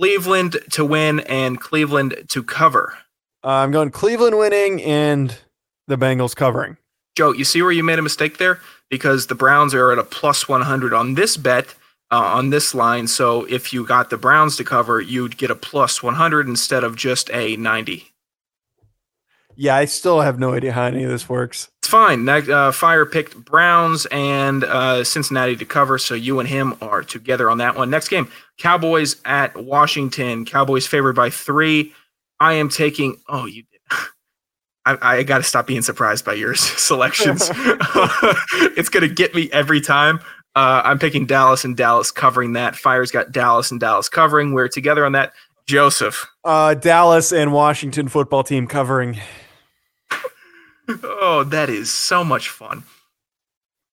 Cleveland 0.00 0.56
to 0.70 0.82
win 0.82 1.20
and 1.20 1.60
Cleveland 1.60 2.24
to 2.28 2.42
cover. 2.42 2.96
Uh, 3.44 3.48
I'm 3.48 3.70
going 3.70 3.90
Cleveland 3.90 4.38
winning 4.38 4.82
and 4.82 5.36
the 5.88 5.98
Bengals 5.98 6.34
covering. 6.34 6.78
Joe, 7.14 7.32
you 7.32 7.44
see 7.44 7.60
where 7.60 7.70
you 7.70 7.84
made 7.84 7.98
a 7.98 8.02
mistake 8.02 8.38
there? 8.38 8.60
Because 8.88 9.26
the 9.26 9.34
Browns 9.34 9.74
are 9.74 9.92
at 9.92 9.98
a 9.98 10.02
plus 10.02 10.48
100 10.48 10.94
on 10.94 11.16
this 11.16 11.36
bet, 11.36 11.74
uh, 12.10 12.16
on 12.16 12.48
this 12.48 12.74
line. 12.74 13.08
So 13.08 13.44
if 13.44 13.74
you 13.74 13.84
got 13.84 14.08
the 14.08 14.16
Browns 14.16 14.56
to 14.56 14.64
cover, 14.64 15.02
you'd 15.02 15.36
get 15.36 15.50
a 15.50 15.54
plus 15.54 16.02
100 16.02 16.48
instead 16.48 16.82
of 16.82 16.96
just 16.96 17.28
a 17.30 17.56
90. 17.56 18.10
Yeah, 19.60 19.76
I 19.76 19.84
still 19.84 20.22
have 20.22 20.38
no 20.38 20.54
idea 20.54 20.72
how 20.72 20.84
any 20.84 21.04
of 21.04 21.10
this 21.10 21.28
works. 21.28 21.68
It's 21.80 21.88
fine. 21.88 22.26
Uh, 22.26 22.72
Fire 22.72 23.04
picked 23.04 23.44
Browns 23.44 24.06
and 24.06 24.64
uh, 24.64 25.04
Cincinnati 25.04 25.54
to 25.54 25.66
cover, 25.66 25.98
so 25.98 26.14
you 26.14 26.40
and 26.40 26.48
him 26.48 26.78
are 26.80 27.02
together 27.02 27.50
on 27.50 27.58
that 27.58 27.76
one. 27.76 27.90
Next 27.90 28.08
game, 28.08 28.30
Cowboys 28.56 29.16
at 29.26 29.54
Washington. 29.62 30.46
Cowboys 30.46 30.86
favored 30.86 31.14
by 31.14 31.28
three. 31.28 31.92
I 32.40 32.54
am 32.54 32.70
taking. 32.70 33.20
Oh, 33.28 33.44
you. 33.44 33.64
I, 34.86 34.96
I 35.02 35.22
got 35.24 35.38
to 35.38 35.44
stop 35.44 35.66
being 35.66 35.82
surprised 35.82 36.24
by 36.24 36.32
your 36.32 36.54
selections. 36.56 37.50
it's 37.52 38.88
gonna 38.88 39.08
get 39.08 39.34
me 39.34 39.50
every 39.52 39.82
time. 39.82 40.20
Uh, 40.56 40.80
I'm 40.86 40.98
picking 40.98 41.26
Dallas 41.26 41.66
and 41.66 41.76
Dallas 41.76 42.10
covering 42.10 42.54
that. 42.54 42.76
Fire's 42.76 43.10
got 43.10 43.30
Dallas 43.30 43.70
and 43.70 43.78
Dallas 43.78 44.08
covering. 44.08 44.54
We're 44.54 44.68
together 44.68 45.04
on 45.04 45.12
that. 45.12 45.34
Joseph. 45.66 46.26
Uh, 46.44 46.72
Dallas 46.72 47.30
and 47.30 47.52
Washington 47.52 48.08
football 48.08 48.42
team 48.42 48.66
covering. 48.66 49.20
Oh, 51.02 51.44
that 51.44 51.70
is 51.70 51.90
so 51.90 52.24
much 52.24 52.48
fun. 52.48 52.84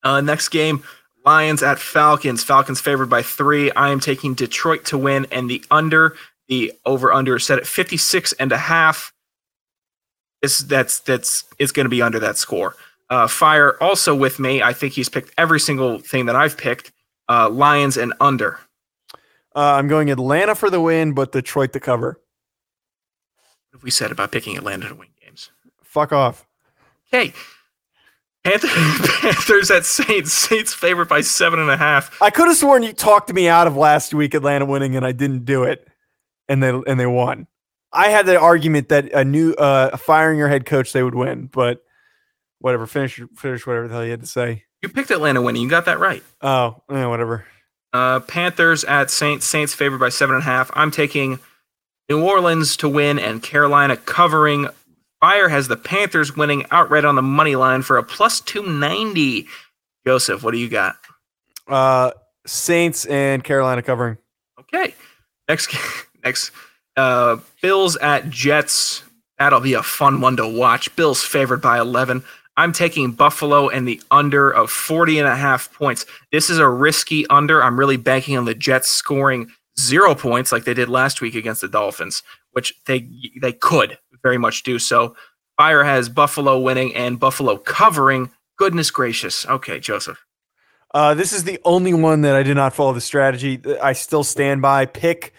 Uh, 0.04 0.22
next 0.22 0.50
game, 0.50 0.84
Lions 1.26 1.62
at 1.62 1.80
Falcons. 1.80 2.44
Falcons 2.44 2.80
favored 2.80 3.10
by 3.10 3.22
three. 3.22 3.72
I 3.72 3.90
am 3.90 4.00
taking 4.00 4.34
Detroit 4.34 4.86
to 4.86 4.98
win 4.98 5.28
and 5.32 5.50
the 5.50 5.64
under. 5.70 6.16
The 6.48 6.72
over 6.86 7.12
under 7.12 7.36
is 7.36 7.46
set 7.46 7.60
at 7.60 7.68
56 7.68 8.34
and 8.34 8.52
a 8.52 8.58
half. 8.58 9.12
It's, 10.42 10.60
that's 10.60 11.00
that's 11.02 11.44
it's 11.60 11.72
going 11.72 11.86
to 11.86 11.90
be 11.90 12.02
under 12.02 12.20
that 12.20 12.38
score. 12.38 12.76
Uh, 13.10 13.28
Fire 13.28 13.82
also 13.82 14.16
with 14.16 14.40
me. 14.40 14.62
I 14.62 14.74
think 14.74 14.94
he's 14.94 15.10
picked 15.10 15.34
every 15.38 15.60
single 15.60 16.00
thing 16.00 16.28
that 16.28 16.36
I've 16.36 16.58
picked. 16.58 16.92
Uh, 17.28 17.50
Lions 17.50 17.98
and 17.98 18.14
under. 18.22 18.60
Uh, 19.56 19.76
I'm 19.76 19.88
going 19.88 20.10
Atlanta 20.12 20.56
for 20.56 20.70
the 20.70 20.80
win, 20.80 21.14
but 21.14 21.32
Detroit 21.32 21.74
to 21.74 21.80
cover. 21.80 22.22
What 23.72 23.80
have 23.80 23.84
we 23.84 23.92
said 23.92 24.12
about 24.12 24.32
picking 24.32 24.56
Atlanta 24.56 24.88
to 24.88 24.96
win 24.96 25.10
games? 25.22 25.52
Fuck 25.84 26.14
off. 26.14 26.47
Okay. 27.14 27.34
Panthers 28.48 29.72
at 29.72 29.86
Saints. 29.86 30.32
Saints 30.32 30.74
favored 30.74 31.10
by 31.10 31.22
seven 31.22 31.60
and 31.60 31.70
a 31.70 31.76
half. 31.76 32.22
I 32.22 32.30
could 32.30 32.48
have 32.48 32.56
sworn 32.56 32.82
you 32.82 32.94
talked 32.94 33.34
me 33.34 33.50
out 33.50 33.68
of 33.68 33.76
last 33.76 34.14
week 34.14 34.34
Atlanta 34.34 34.66
winning, 34.66 34.96
and 34.96 35.06
I 35.06 35.12
didn't 35.12 35.44
do 35.44 35.64
it, 35.64 35.86
and 36.48 36.64
they 36.64 36.70
and 36.70 36.98
they 37.00 37.06
won. 37.06 37.48
I 37.92 38.08
had 38.08 38.26
the 38.26 38.40
argument 38.40 38.90
that 38.90 39.12
a 39.12 39.26
new 39.26 39.54
uh, 39.54 39.98
firing 39.98 40.38
your 40.38 40.48
head 40.48 40.66
coach 40.66 40.94
they 40.94 41.04
would 41.04 41.16
win, 41.16 41.48
but 41.48 41.84
whatever. 42.60 42.88
Finish 42.88 43.20
finish 43.36 43.68
whatever 43.68 43.88
the 43.88 43.94
hell 43.94 44.06
you 44.06 44.12
had 44.12 44.22
to 44.22 44.28
say. 44.28 44.64
You 44.82 44.90
picked 44.90 45.12
Atlanta 45.12 45.42
winning. 45.42 45.64
You 45.64 45.70
got 45.70 45.86
that 45.86 46.00
right. 46.00 46.24
Oh, 46.42 46.84
eh, 46.90 47.06
whatever. 47.06 47.46
Uh, 47.92 48.20
Panthers 48.22 48.84
at 48.86 49.10
Saints. 49.10 49.46
Saints 49.46 49.74
favored 49.74 50.00
by 50.00 50.10
seven 50.10 50.36
and 50.36 50.44
a 50.44 50.46
half. 50.46 50.72
I'm 50.74 50.92
taking 50.92 51.40
New 52.10 52.24
Orleans 52.24 52.78
to 52.78 52.88
win 52.88 53.20
and 53.20 53.44
Carolina 53.44 53.98
covering. 53.98 54.68
Fire 55.20 55.50
has 55.50 55.68
the 55.68 55.78
Panthers 55.78 56.36
winning 56.36 56.66
outright 56.72 57.06
on 57.06 57.16
the 57.16 57.22
money 57.22 57.56
line 57.56 57.82
for 57.82 57.98
a 57.98 58.04
plus 58.04 58.40
290. 58.42 59.48
Joseph, 60.06 60.44
what 60.44 60.52
do 60.52 60.58
you 60.58 60.70
got? 60.70 60.96
Uh, 61.68 62.12
Saints 62.46 63.06
and 63.06 63.44
Carolina 63.44 63.82
covering. 63.82 64.18
Okay. 64.60 64.94
Next, 65.50 65.76
next, 66.24 66.52
uh, 66.96 67.38
Bills 67.62 67.96
at 67.98 68.30
Jets. 68.30 69.04
That'll 69.40 69.60
be 69.60 69.74
a 69.74 69.84
fun 69.84 70.22
one 70.22 70.38
to 70.38 70.48
watch. 70.48 70.96
Bills 70.96 71.24
favored 71.24 71.62
by 71.62 71.80
11. 71.80 72.24
I'm 72.58 72.72
taking 72.72 73.12
Buffalo 73.12 73.70
and 73.70 73.88
the 73.88 74.02
under 74.10 74.50
of 74.50 74.72
40 74.72 75.20
and 75.20 75.28
a 75.28 75.36
half 75.36 75.72
points. 75.74 76.08
This 76.32 76.50
is 76.50 76.58
a 76.58 76.68
risky 76.68 77.28
under. 77.28 77.64
I'm 77.64 77.80
really 77.80 77.98
banking 77.98 78.36
on 78.38 78.46
the 78.46 78.56
Jets 78.56 78.90
scoring 78.90 79.52
zero 79.80 80.16
points 80.16 80.52
like 80.52 80.64
they 80.64 80.74
did 80.74 80.90
last 80.90 81.22
week 81.22 81.36
against 81.36 81.62
the 81.62 81.68
Dolphins, 81.68 82.24
which 82.52 82.74
they 82.86 83.08
they 83.40 83.54
could 83.54 84.00
very 84.28 84.38
much 84.38 84.64
do 84.64 84.78
so. 84.78 85.16
Fire 85.56 85.86
has 85.86 86.10
Buffalo 86.10 86.60
winning 86.60 86.94
and 86.94 87.18
Buffalo 87.18 87.56
covering. 87.56 88.30
Goodness 88.58 88.92
gracious. 88.92 89.46
Okay, 89.46 89.80
Joseph. 89.80 90.22
Uh, 90.94 91.14
this 91.14 91.32
is 91.32 91.46
the 91.46 91.60
only 91.64 91.94
one 91.94 92.22
that 92.24 92.36
I 92.36 92.44
did 92.44 92.58
not 92.58 92.74
follow 92.74 92.92
the 92.92 93.00
strategy. 93.00 93.62
I 93.82 93.94
still 93.94 94.26
stand 94.26 94.62
by. 94.62 94.86
Pick 94.86 95.34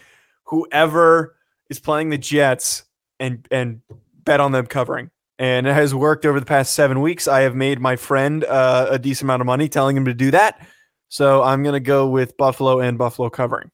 whoever 0.45 1.37
is 1.69 1.79
playing 1.79 2.09
the 2.09 2.17
Jets 2.17 2.85
and 3.21 3.47
and 3.51 3.83
bet 4.25 4.41
on 4.41 4.53
them 4.53 4.67
covering. 4.67 5.11
And 5.39 5.67
it 5.67 5.75
has 5.75 5.95
worked 5.95 6.25
over 6.25 6.41
the 6.41 6.47
past 6.47 6.73
seven 6.73 7.03
weeks. 7.03 7.29
I 7.29 7.43
have 7.43 7.55
made 7.55 7.79
my 7.79 7.97
friend 7.97 8.43
uh, 8.45 8.87
a 8.89 8.99
decent 8.99 9.27
amount 9.27 9.43
of 9.43 9.47
money 9.47 9.69
telling 9.69 9.99
him 9.99 10.07
to 10.07 10.15
do 10.15 10.31
that. 10.31 10.67
So 11.11 11.43
I'm 11.43 11.63
going 11.63 11.75
to 11.75 11.81
go 11.81 12.09
with 12.09 12.39
Buffalo 12.39 12.81
and 12.81 12.97
Buffalo 12.97 13.29
covering. 13.29 13.71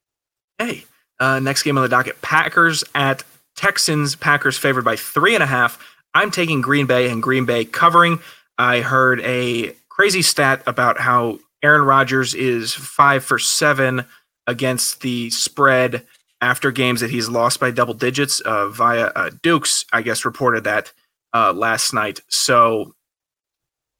Hey, 0.59 0.85
uh, 1.20 1.38
next 1.38 1.62
game 1.62 1.79
on 1.79 1.83
the 1.83 1.88
docket 1.88 2.20
Packers 2.20 2.83
at 2.96 3.22
Texans. 3.57 4.17
Packers 4.17 4.59
favored 4.59 4.85
by 4.85 4.97
three 4.97 5.35
and 5.35 5.43
a 5.43 5.47
half. 5.47 5.79
I'm 6.14 6.31
taking 6.31 6.61
Green 6.61 6.87
Bay 6.87 7.09
and 7.11 7.23
Green 7.23 7.45
Bay 7.45 7.64
covering. 7.64 8.21
I 8.59 8.81
heard 8.81 9.21
a 9.23 9.75
crazy 9.88 10.23
stat 10.23 10.62
about 10.67 11.01
how 11.01 11.38
Aaron 11.62 11.83
Rodgers 11.83 12.35
is 12.35 12.73
five 12.73 13.25
for 13.25 13.38
seven 13.38 14.05
against 14.47 15.01
the 15.01 15.31
spread 15.31 16.07
after 16.40 16.71
games 16.71 17.01
that 17.01 17.11
he's 17.11 17.29
lost 17.29 17.59
by 17.59 17.71
double 17.71 17.95
digits 17.95 18.40
uh, 18.40 18.69
via 18.69 19.07
uh, 19.17 19.31
Dukes, 19.43 19.85
I 19.93 20.03
guess, 20.03 20.25
reported 20.25 20.64
that 20.64 20.93
uh, 21.33 21.53
last 21.53 21.95
night. 21.95 22.21
So 22.29 22.95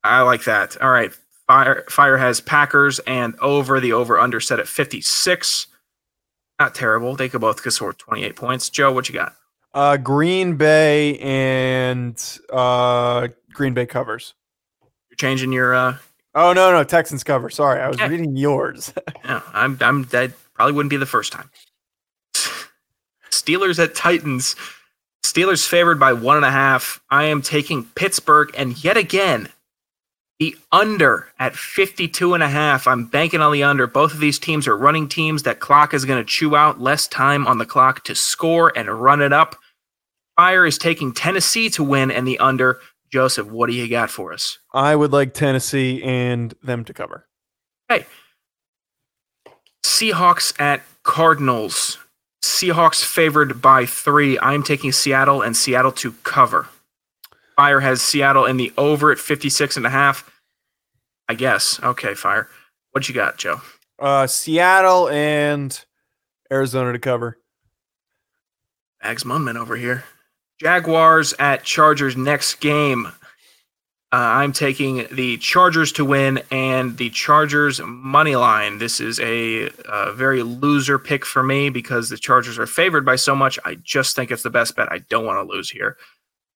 I 0.03 0.23
like 0.23 0.45
that. 0.45 0.81
All 0.81 0.91
right. 0.91 1.13
Fire, 1.47 1.85
Fire 1.89 2.17
has 2.17 2.41
Packers 2.41 3.01
and 3.01 3.35
over 3.41 3.81
the 3.81 3.93
over 3.93 4.19
under 4.19 4.41
set 4.41 4.61
at 4.61 4.69
56 4.69 5.67
not 6.59 6.75
terrible. 6.75 7.17
They 7.17 7.29
could 7.29 7.41
both 7.41 7.61
score 7.73 7.93
28 7.93 8.37
points. 8.37 8.71
Joe, 8.71 8.93
what 8.93 9.09
you 9.09 9.15
got? 9.15 9.35
Uh, 9.75 9.97
Green 9.97 10.57
Bay 10.57 11.19
and 11.19 12.17
uh, 12.53 13.29
Green 13.53 13.75
Bay 13.75 13.87
covers. 13.87 14.35
You're 15.11 15.17
changing 15.17 15.53
your 15.53 15.75
uh 15.75 15.97
Oh 16.37 16.53
no, 16.53 16.73
no, 16.73 16.83
Texans 16.83 17.23
cover. 17.23 17.49
Sorry, 17.51 17.81
I 17.81 17.87
was 17.89 17.97
Okay. 17.97 18.09
reading 18.09 18.37
yours. 18.37 18.93
Yeah, 19.25 19.41
I'm. 19.53 19.79
I'm. 19.81 20.05
That 20.07 20.33
probably 20.55 20.73
wouldn't 20.75 20.91
be 20.91 20.97
the 20.97 21.07
first 21.07 21.33
time. 21.33 21.49
Steelers 23.31 23.83
at 23.83 23.95
Titans. 23.95 24.55
Steelers 25.25 25.67
favored 25.67 25.99
by 25.99 26.13
one 26.13 26.37
and 26.37 26.45
a 26.45 26.51
half. 26.51 27.01
I 27.11 27.25
am 27.25 27.41
taking 27.43 27.85
Pittsburgh, 27.95 28.51
and 28.57 28.83
yet 28.85 28.97
again, 28.97 29.49
the 30.39 30.57
under 30.73 31.29
at 31.39 31.57
52 31.57 32.35
and 32.35 32.43
a 32.43 32.49
half. 32.49 32.87
I'm 32.87 33.07
banking 33.07 33.41
on 33.41 33.53
the 33.53 33.63
under. 33.63 33.87
Both 33.87 34.13
of 34.13 34.21
these 34.21 34.39
teams 34.39 34.67
are 34.69 34.77
running 34.77 35.09
teams. 35.09 35.45
That 35.45 35.61
clock 35.61 35.95
is 35.95 36.05
going 36.05 36.19
to 36.23 36.29
chew 36.29 36.55
out 36.57 36.81
less 36.81 37.07
time 37.09 37.47
on 37.47 37.59
the 37.59 37.67
clock 37.67 38.05
to 38.05 38.15
score 38.15 38.73
and 38.77 38.89
run 38.89 39.23
it 39.23 39.33
up. 39.33 39.57
Fire 40.37 40.67
is 40.67 40.79
taking 40.79 41.13
Tennessee 41.13 41.71
to 41.71 41.85
win 41.85 42.11
and 42.11 42.27
the 42.27 42.39
under. 42.39 42.81
Joseph, 43.13 43.47
what 43.47 43.69
do 43.69 43.75
you 43.75 43.89
got 43.89 44.11
for 44.11 44.33
us? 44.33 44.59
I 44.73 44.97
would 44.97 45.13
like 45.13 45.35
Tennessee 45.35 46.03
and 46.03 46.53
them 46.63 46.85
to 46.85 46.93
cover. 46.93 47.27
Hey, 47.89 48.07
Seahawks 49.85 50.59
at 50.61 50.83
Cardinals. 51.05 51.99
Seahawks 52.43 53.05
favored 53.05 53.63
by 53.63 53.87
three. 53.87 54.39
I'm 54.41 54.63
taking 54.63 54.91
Seattle 54.91 55.43
and 55.43 55.57
Seattle 55.57 55.93
to 55.93 56.13
cover. 56.25 56.67
Fire 57.57 57.81
has 57.81 58.03
Seattle 58.03 58.47
in 58.47 58.57
the 58.57 58.73
over 58.77 59.13
at 59.13 59.19
56 59.19 59.77
and 59.77 59.87
a 59.87 59.91
half. 59.91 60.31
I 61.29 61.35
guess. 61.35 61.81
Okay, 61.83 62.15
Fire. 62.15 62.49
What 62.91 63.09
you 63.09 63.15
got, 63.15 63.39
Joe? 63.39 63.61
Uh, 63.99 64.27
Seattle 64.27 65.09
and 65.09 65.85
Arizona 66.51 66.93
to 66.93 66.99
cover. 66.99 67.39
Bags 69.01 69.25
Munman 69.25 69.57
over 69.57 69.77
here. 69.77 70.05
Jaguars 70.61 71.35
at 71.39 71.65
Chargers 71.65 72.17
next 72.17 72.57
game. 72.57 73.07
Uh, 74.13 74.17
I'm 74.17 74.53
taking 74.53 75.09
the 75.11 75.39
Chargers 75.39 75.91
to 75.93 76.05
win 76.05 76.41
and 76.53 76.97
the 76.97 77.11
Chargers 77.11 77.81
money 77.85 78.37
line. 78.37 78.79
This 78.79 79.01
is 79.01 79.19
a, 79.19 79.71
uh 79.89 80.13
very 80.13 80.45
loser 80.45 81.01
pick 81.01 81.25
for 81.25 81.43
me 81.43 81.69
because 81.69 82.09
the 82.11 82.17
Chargers 82.17 82.57
are 82.59 82.67
favored 82.67 83.05
by 83.05 83.17
so 83.17 83.35
much. 83.35 83.59
I 83.65 83.75
just 83.77 84.15
think 84.15 84.31
it's 84.31 84.45
the 84.45 84.51
best 84.51 84.77
bet. 84.77 84.93
I 84.93 84.99
don't 84.99 85.27
want 85.27 85.45
to 85.45 85.53
lose 85.53 85.69
here. 85.69 85.97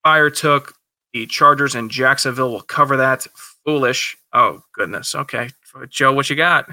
Fire 0.05 0.31
took 0.31 0.75
the 1.13 1.27
Chargers 1.27 1.75
and 1.75 1.91
Jacksonville 1.91 2.53
will 2.53 2.61
cover 2.61 2.97
that. 2.99 3.27
Foolish. 3.65 4.17
Oh 4.33 4.63
goodness. 4.73 5.17
Okay, 5.17 5.51
Joe, 5.89 6.13
what 6.13 6.31
you 6.31 6.37
got? 6.37 6.71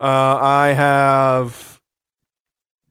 Uh, 0.00 0.38
I 0.40 0.68
have 0.68 1.77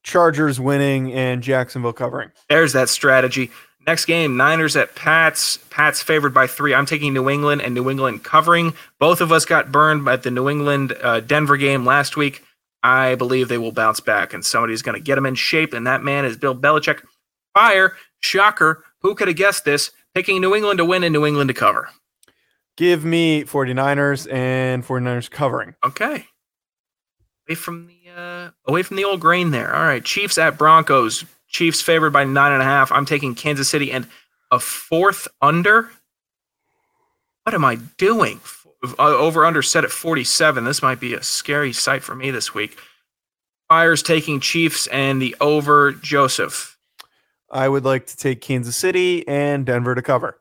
Chargers 0.08 0.58
winning 0.58 1.12
and 1.12 1.44
Jacksonville 1.44 1.92
covering. 1.92 2.32
There's 2.48 2.72
that 2.72 2.88
strategy. 2.88 3.52
Next 3.86 4.06
game, 4.06 4.38
Niners 4.38 4.78
at 4.78 4.96
Pats. 4.96 5.58
Pats 5.70 6.02
favored 6.02 6.34
by 6.34 6.48
three. 6.48 6.74
I'm 6.74 6.86
taking 6.86 7.14
New 7.14 7.30
England 7.30 7.62
and 7.62 7.74
New 7.74 7.90
England 7.90 8.24
covering. 8.24 8.74
Both 9.00 9.20
of 9.20 9.34
us 9.34 9.44
got 9.44 9.70
burned 9.70 10.08
at 10.08 10.24
the 10.24 10.32
New 10.32 10.48
England 10.48 10.96
uh, 11.04 11.20
Denver 11.20 11.58
game 11.58 11.86
last 11.86 12.16
week. 12.16 12.42
I 12.84 13.16
believe 13.16 13.50
they 13.50 13.58
will 13.58 13.74
bounce 13.74 14.00
back, 14.00 14.34
and 14.34 14.46
somebody's 14.46 14.82
going 14.82 14.96
to 14.96 15.04
get 15.04 15.16
them 15.16 15.26
in 15.26 15.36
shape, 15.36 15.74
and 15.74 15.86
that 15.88 16.04
man 16.04 16.24
is 16.24 16.38
Bill 16.38 16.56
Belichick. 16.56 17.02
Fire, 17.54 17.98
shocker. 18.22 18.86
Who 19.02 19.14
could 19.14 19.28
have 19.28 19.36
guessed 19.36 19.66
this? 19.66 19.92
Picking 20.16 20.40
New 20.40 20.56
England 20.56 20.78
to 20.78 20.86
win 20.86 21.04
and 21.04 21.12
New 21.12 21.26
England 21.26 21.50
to 21.50 21.54
cover. 21.54 21.90
Give 22.78 23.04
me 23.04 23.44
49ers 23.44 24.32
and 24.32 24.86
49ers 24.86 25.30
covering. 25.30 25.76
Okay. 25.84 26.28
Away 27.50 27.56
from 27.56 27.88
the 27.88 27.97
uh, 28.18 28.50
away 28.66 28.84
from 28.84 28.98
the 28.98 29.06
old 29.06 29.22
grain 29.22 29.52
there. 29.52 29.74
All 29.74 29.84
right. 29.84 30.04
Chiefs 30.04 30.38
at 30.38 30.58
Broncos. 30.58 31.24
Chiefs 31.48 31.82
favored 31.82 32.12
by 32.12 32.24
nine 32.24 32.52
and 32.52 32.62
a 32.62 32.66
half. 32.66 32.92
I'm 32.92 33.06
taking 33.06 33.36
Kansas 33.36 33.70
City 33.70 33.92
and 33.92 34.08
a 34.52 34.60
fourth 34.60 35.28
under. 35.42 35.92
What 37.44 37.54
am 37.54 37.64
I 37.64 37.76
doing? 37.98 38.42
Uh, 38.84 39.16
over 39.16 39.46
under 39.46 39.62
set 39.62 39.84
at 39.84 39.92
47. 39.92 40.66
This 40.66 40.82
might 40.82 41.00
be 41.00 41.14
a 41.14 41.24
scary 41.24 41.72
sight 41.72 42.04
for 42.04 42.16
me 42.16 42.32
this 42.32 42.54
week. 42.54 42.78
Fires 43.70 44.04
taking 44.04 44.40
Chiefs 44.40 44.88
and 44.88 45.22
the 45.22 45.36
over 45.40 45.92
Joseph. 45.92 46.78
I 47.50 47.70
would 47.70 47.86
like 47.86 48.08
to 48.08 48.18
take 48.18 48.42
Kansas 48.42 48.76
City 48.76 49.26
and 49.28 49.66
Denver 49.66 49.96
to 49.96 50.02
cover. 50.02 50.38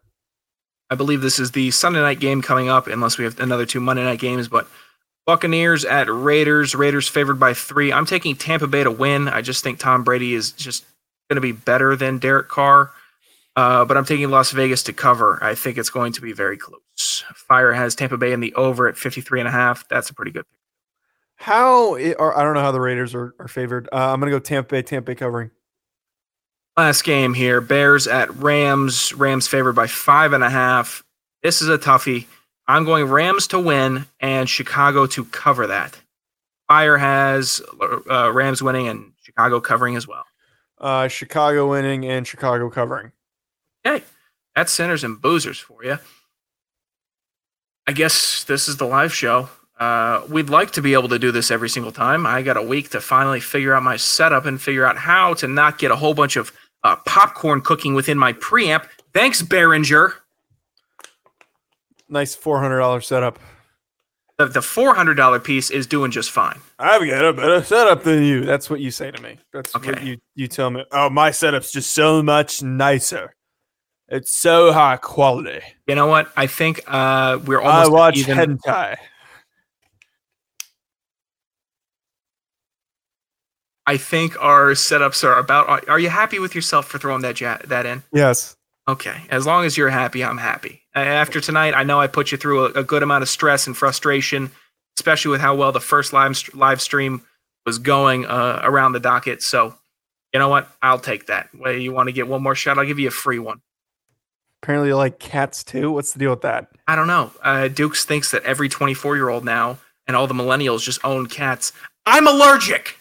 I 0.91 0.95
believe 0.95 1.21
this 1.21 1.39
is 1.39 1.53
the 1.53 1.71
Sunday 1.71 2.01
night 2.01 2.21
game 2.21 2.43
coming 2.43 2.69
up, 2.69 2.87
unless 2.87 3.19
we 3.19 3.25
have 3.25 3.39
another 3.41 3.67
two 3.67 3.81
Monday 3.81 4.05
night 4.05 4.21
games. 4.21 4.49
But 4.49 4.69
Buccaneers 5.27 5.85
at 5.85 6.09
Raiders. 6.09 6.75
Raiders 6.75 7.09
favored 7.09 7.39
by 7.41 7.53
three. 7.53 7.93
I'm 7.93 8.07
taking 8.07 8.37
Tampa 8.37 8.67
Bay 8.67 8.85
to 8.85 8.91
win. 8.91 9.29
I 9.29 9.43
just 9.43 9.63
think 9.65 9.79
Tom 9.79 10.05
Brady 10.05 10.35
is 10.35 10.53
just 10.53 10.85
going 11.29 11.35
to 11.37 11.41
be 11.41 11.53
better 11.53 11.97
than 11.97 12.19
Derek 12.19 12.49
Carr. 12.49 12.93
Uh, 13.57 13.85
but 13.85 13.97
I'm 13.97 14.05
taking 14.05 14.31
Las 14.31 14.53
Vegas 14.53 14.83
to 14.85 14.93
cover. 14.93 15.39
I 15.43 15.55
think 15.55 15.79
it's 15.79 15.91
going 15.91 16.13
to 16.13 16.21
be 16.21 16.33
very 16.33 16.57
close. 16.59 17.25
Fire 17.35 17.73
has 17.73 17.95
Tampa 17.95 18.17
Bay 18.19 18.33
in 18.33 18.41
the 18.41 18.55
over 18.55 18.87
at 18.87 18.97
53 18.97 19.41
and 19.41 19.49
a 19.49 19.53
half. 19.53 19.89
That's 19.89 20.11
a 20.11 20.15
pretty 20.15 20.31
good 20.31 20.45
pick. 20.49 20.59
How, 21.37 21.97
i- 21.97 22.13
or 22.15 22.37
I 22.39 22.43
don't 22.45 22.55
know 22.55 22.61
how 22.61 22.71
the 22.73 22.81
Raiders 22.81 23.15
are, 23.15 23.35
are 23.41 23.49
favored. 23.49 23.89
Uh, 23.93 24.13
I'm 24.13 24.21
going 24.21 24.31
to 24.31 24.37
go 24.37 24.41
Tampa 24.41 24.69
Bay, 24.69 24.83
Tampa 24.83 25.07
Bay 25.07 25.15
covering. 25.15 25.51
Last 26.77 27.03
game 27.05 27.33
here 27.35 27.61
Bears 27.63 28.07
at 28.07 28.35
Rams. 28.37 29.15
Rams 29.15 29.49
favored 29.49 29.73
by 29.75 29.87
five 29.87 30.35
and 30.35 30.45
a 30.45 30.51
half. 30.51 31.03
This 31.43 31.63
is 31.63 31.69
a 31.71 31.79
toughie. 31.79 32.27
I'm 32.69 32.85
going 32.85 33.07
Rams 33.07 33.47
to 33.49 33.59
win 33.59 34.07
and 34.21 34.49
Chicago 34.49 35.07
to 35.07 35.25
cover 35.25 35.69
that. 35.69 35.99
Fire 36.69 36.97
has 36.99 37.63
uh, 38.11 38.33
Rams 38.33 38.61
winning 38.63 38.89
and 38.89 39.13
Chicago 39.23 39.61
covering 39.61 39.97
as 39.97 40.09
well. 40.09 40.25
Uh, 40.79 41.09
Chicago 41.09 41.71
winning 41.71 42.05
and 42.05 42.27
Chicago 42.27 42.69
covering. 42.69 43.13
Okay, 43.87 44.05
that's 44.55 44.73
centers 44.73 45.05
and 45.05 45.17
boozers 45.19 45.61
for 45.61 45.85
you. 45.85 45.99
I 47.87 47.93
guess 47.93 48.43
this 48.45 48.67
is 48.69 48.79
the 48.79 48.85
live 48.85 49.15
show. 49.15 49.49
Uh, 49.79 50.23
we'd 50.29 50.51
like 50.51 50.73
to 50.73 50.83
be 50.83 50.95
able 50.95 51.09
to 51.09 51.19
do 51.19 51.31
this 51.31 51.51
every 51.51 51.69
single 51.69 51.93
time. 51.93 52.27
I 52.27 52.43
got 52.43 52.57
a 52.57 52.63
week 52.63 52.91
to 52.91 53.01
finally 53.01 53.41
figure 53.41 53.75
out 53.75 53.83
my 53.83 53.97
setup 53.97 54.45
and 54.45 54.61
figure 54.61 54.85
out 54.85 54.97
how 54.97 55.35
to 55.35 55.47
not 55.47 55.79
get 55.79 55.91
a 55.91 55.97
whole 55.97 56.15
bunch 56.15 56.37
of 56.37 56.51
uh, 56.83 56.97
popcorn 57.07 57.61
cooking 57.61 57.95
within 57.95 58.19
my 58.19 58.33
preamp. 58.33 58.87
Thanks, 59.13 59.43
Behringer. 59.43 60.15
Nice 62.09 62.37
$400 62.37 63.03
setup. 63.05 63.39
The, 64.39 64.47
the 64.47 64.61
$400 64.61 65.43
piece 65.43 65.71
is 65.71 65.87
doing 65.87 66.11
just 66.11 66.31
fine. 66.31 66.61
I've 66.79 67.07
got 67.07 67.25
a 67.25 67.33
better 67.33 67.65
setup 67.65 68.05
than 68.05 68.23
you. 68.23 68.45
That's 68.45 68.69
what 68.69 68.81
you 68.81 68.91
say 68.91 69.11
to 69.11 69.23
me. 69.23 69.39
That's 69.53 69.73
what 69.75 70.03
you, 70.03 70.19
you 70.35 70.47
tell 70.47 70.71
me. 70.71 70.85
Oh, 70.93 71.09
my 71.09 71.31
setup's 71.31 71.73
just 71.73 71.93
so 71.93 72.23
much 72.23 72.63
nicer. 72.63 73.35
It's 74.09 74.37
so 74.37 74.73
high 74.73 74.99
quality. 74.99 75.61
You 75.87 75.95
know 75.95 76.07
what? 76.07 76.31
I 76.37 76.47
think 76.47 76.83
uh, 76.87 77.41
we're 77.45 77.61
almost. 77.61 77.75
I 77.75 77.79
almost 77.79 77.93
watch 77.93 78.17
even. 78.19 78.59
hentai. 78.59 78.97
I 83.87 83.97
think 83.97 84.41
our 84.41 84.73
setups 84.73 85.25
are 85.25 85.39
about. 85.39 85.69
Are, 85.69 85.83
are 85.89 85.99
you 85.99 86.09
happy 86.09 86.39
with 86.39 86.55
yourself 86.55 86.87
for 86.87 86.99
throwing 86.99 87.23
that 87.23 87.41
ja- 87.41 87.59
that 87.65 87.87
in? 87.87 88.05
Yes. 88.13 88.57
Okay, 88.89 89.23
as 89.31 89.47
long 89.47 89.65
as 89.65 89.77
you're 89.77 89.91
happy, 89.91 90.23
I'm 90.23 90.39
happy. 90.39 90.83
After 90.95 91.41
tonight, 91.41 91.75
I 91.75 91.83
know 91.83 92.01
I 92.01 92.07
put 92.07 92.31
you 92.31 92.39
through 92.39 92.67
a, 92.67 92.71
a 92.81 92.85
good 92.85 93.03
amount 93.03 93.23
of 93.23 93.29
stress 93.29 93.67
and 93.67 93.77
frustration, 93.77 94.51
especially 94.97 95.33
with 95.33 95.41
how 95.41 95.57
well 95.57 95.73
the 95.73 95.81
first 95.81 96.13
live 96.13 96.41
live 96.55 96.81
stream 96.81 97.23
was 97.65 97.79
going 97.79 98.27
uh, 98.27 98.61
around 98.63 98.93
the 98.93 99.01
docket. 99.01 99.43
So, 99.43 99.75
you 100.33 100.39
know 100.39 100.49
what? 100.49 100.71
I'll 100.81 101.01
take 101.01 101.27
that. 101.27 101.49
Well, 101.53 101.73
you 101.73 101.93
want 101.93 102.09
to 102.09 102.13
get 102.13 102.29
one 102.29 102.43
more 102.43 102.55
shot? 102.55 102.79
I'll 102.79 102.87
give 102.87 103.01
you 103.01 103.09
a 103.09 103.13
free 103.13 103.41
one. 103.41 103.61
Apparently, 104.63 104.89
you 104.89 104.97
like 104.97 105.19
cats 105.19 105.65
too. 105.65 105.91
What's 105.91 106.13
the 106.13 106.21
deal 106.21 106.31
with 106.31 106.43
that? 106.43 106.69
I 106.87 106.95
don't 106.95 107.09
know. 107.09 107.33
Uh, 107.43 107.69
Dukes 107.69 108.05
thinks 108.05 108.31
that 108.31 108.45
every 108.45 108.69
24 108.69 109.17
year 109.17 109.29
old 109.29 109.45
now 109.45 109.79
and 110.07 110.17
all 110.17 110.29
the 110.29 110.35
millennials 110.35 110.83
just 110.83 111.05
own 111.05 111.27
cats. 111.27 111.73
I'm 112.07 112.29
allergic. 112.29 112.97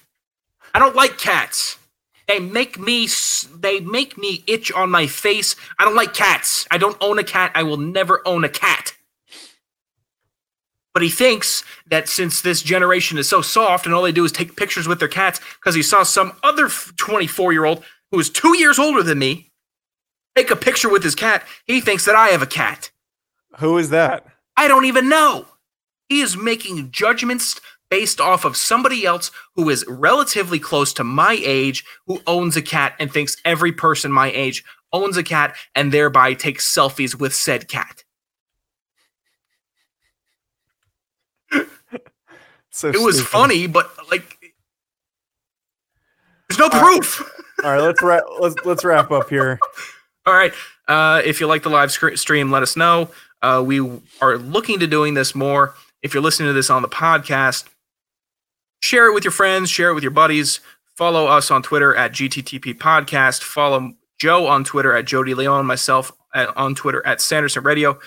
I 0.73 0.79
don't 0.79 0.95
like 0.95 1.17
cats. 1.19 1.77
They 2.27 2.39
make 2.39 2.79
me 2.79 3.07
they 3.53 3.79
make 3.79 4.17
me 4.17 4.43
itch 4.47 4.71
on 4.71 4.89
my 4.89 5.07
face. 5.07 5.55
I 5.77 5.85
don't 5.85 5.95
like 5.95 6.13
cats. 6.13 6.67
I 6.71 6.77
don't 6.77 6.97
own 7.01 7.19
a 7.19 7.23
cat. 7.23 7.51
I 7.55 7.63
will 7.63 7.77
never 7.77 8.21
own 8.27 8.43
a 8.43 8.49
cat. 8.49 8.93
But 10.93 11.03
he 11.03 11.09
thinks 11.09 11.63
that 11.87 12.07
since 12.07 12.41
this 12.41 12.61
generation 12.61 13.17
is 13.17 13.27
so 13.27 13.41
soft 13.41 13.85
and 13.85 13.93
all 13.93 14.01
they 14.01 14.13
do 14.13 14.23
is 14.23 14.31
take 14.31 14.55
pictures 14.55 14.87
with 14.87 14.99
their 14.99 15.09
cats 15.09 15.41
because 15.59 15.75
he 15.75 15.83
saw 15.83 16.03
some 16.03 16.33
other 16.41 16.69
24 16.69 17.51
year 17.51 17.65
old 17.65 17.83
who 18.11 18.19
is 18.19 18.29
two 18.29 18.57
years 18.57 18.79
older 18.79 19.03
than 19.03 19.19
me 19.19 19.51
take 20.35 20.51
a 20.51 20.55
picture 20.55 20.89
with 20.89 21.03
his 21.03 21.15
cat, 21.15 21.43
he 21.65 21.81
thinks 21.81 22.05
that 22.05 22.15
I 22.15 22.27
have 22.27 22.41
a 22.41 22.47
cat. 22.47 22.91
Who 23.59 23.77
is 23.77 23.89
that? 23.89 24.25
I 24.57 24.67
don't 24.67 24.85
even 24.85 25.09
know. 25.09 25.47
He 26.09 26.21
is 26.21 26.37
making 26.37 26.91
judgments 26.91 27.59
based 27.89 28.19
off 28.19 28.45
of 28.45 28.57
somebody 28.57 29.05
else 29.05 29.31
who 29.55 29.69
is 29.69 29.85
relatively 29.87 30.59
close 30.59 30.91
to 30.93 31.03
my 31.03 31.39
age 31.43 31.83
who 32.07 32.21
owns 32.27 32.57
a 32.57 32.61
cat 32.61 32.93
and 32.99 33.11
thinks 33.11 33.37
every 33.45 33.71
person 33.71 34.11
my 34.11 34.31
age 34.31 34.63
owns 34.91 35.17
a 35.17 35.23
cat 35.23 35.55
and 35.75 35.91
thereby 35.91 36.33
takes 36.33 36.73
selfies 36.73 37.17
with 37.19 37.33
said 37.33 37.67
cat. 37.67 38.03
So 42.71 42.89
It 42.89 42.99
was 43.01 43.15
stupid. 43.15 43.29
funny, 43.31 43.67
but 43.67 43.89
like 44.11 44.37
there's 46.49 46.59
no 46.59 46.69
proof. 46.69 47.21
All 47.63 47.71
right, 47.71 47.79
let's 47.81 48.01
wrap. 48.01 48.23
Let's 48.39 48.55
let's 48.65 48.83
wrap 48.83 49.11
up 49.11 49.29
here. 49.29 49.57
All 50.25 50.33
right. 50.33 50.51
Uh, 50.87 51.21
if 51.23 51.39
you 51.39 51.47
like 51.47 51.63
the 51.63 51.69
live 51.69 51.89
scre- 51.91 52.15
stream, 52.15 52.51
let 52.51 52.63
us 52.63 52.75
know. 52.75 53.09
Uh, 53.41 53.63
we 53.65 53.79
are 54.21 54.37
looking 54.37 54.79
to 54.79 54.87
doing 54.87 55.13
this 55.13 55.33
more. 55.33 55.73
if 56.03 56.13
you're 56.13 56.21
listening 56.21 56.49
to 56.49 56.53
this 56.53 56.69
on 56.69 56.81
the 56.81 56.89
podcast, 56.89 57.63
share 58.85 59.07
it 59.07 59.13
with 59.13 59.23
your 59.23 59.31
friends, 59.31 59.69
share 59.69 59.89
it 59.89 59.95
with 59.95 60.03
your 60.03 60.11
buddies. 60.11 60.59
Follow 60.95 61.25
us 61.25 61.51
on 61.51 61.61
Twitter 61.61 61.95
at 61.95 62.13
GTTP 62.13 62.77
Podcast. 62.77 63.41
Follow 63.41 63.93
Joe 64.19 64.47
on 64.47 64.63
Twitter 64.63 64.95
at 64.95 65.05
Jody 65.05 65.33
Leon, 65.33 65.65
myself 65.65 66.11
at, 66.33 66.55
on 66.55 66.75
Twitter 66.75 67.05
at 67.05 67.19
Sanderson 67.19 67.63
Radio. 67.63 67.99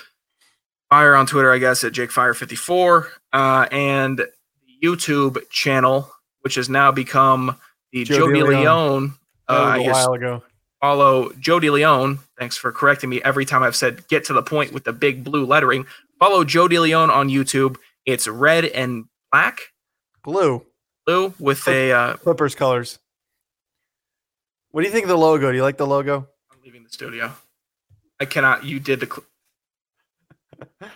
Fire 0.89 1.15
on 1.15 1.27
Twitter, 1.27 1.53
I 1.53 1.59
guess, 1.59 1.85
at 1.85 1.93
JakeFire54. 1.93 3.09
Uh, 3.33 3.67
and 3.71 4.19
the 4.19 4.27
YouTube 4.83 5.51
channel, 5.51 6.11
which 6.41 6.55
has 6.55 6.71
now 6.71 6.91
become 6.91 7.59
the 7.93 8.05
Joe 8.05 8.33
Jody. 8.33 8.43
Leon. 8.43 9.15
Uh, 9.49 9.77
a 9.79 9.83
while 9.83 10.13
ago. 10.13 10.43
follow 10.81 11.31
Jody 11.41 11.69
Leon. 11.71 12.21
Thanks 12.39 12.57
for 12.57 12.71
correcting 12.71 13.11
me 13.11 13.21
every 13.23 13.45
time 13.45 13.63
I've 13.63 13.77
said 13.77 14.07
get 14.09 14.25
to 14.27 14.33
the 14.33 14.43
point 14.43 14.73
with 14.73 14.85
the 14.85 14.93
big 14.93 15.25
blue 15.25 15.45
lettering. 15.45 15.87
Follow 16.19 16.45
Jody 16.45 16.79
Leon 16.79 17.11
on 17.11 17.29
YouTube. 17.29 17.77
It's 18.07 18.29
red 18.29 18.67
and 18.67 19.07
black, 19.31 19.61
Blue 20.23 20.65
blue 21.09 21.35
with 21.39 21.67
a. 21.69 21.93
Uh, 21.93 22.15
Clippers 22.17 22.55
colors. 22.55 22.99
What 24.71 24.83
do 24.83 24.87
you 24.87 24.93
think 24.93 25.05
of 25.05 25.09
the 25.09 25.17
logo? 25.17 25.51
Do 25.51 25.57
you 25.57 25.63
like 25.63 25.79
the 25.79 25.87
logo? 25.87 26.29
I'm 26.53 26.59
leaving 26.65 26.85
the 26.85 26.91
studio. 26.91 27.33
I 28.21 28.27
cannot. 28.27 28.65
You 28.65 28.79
did 28.79 29.01
the. 29.01 29.07
Cl- 29.07 29.25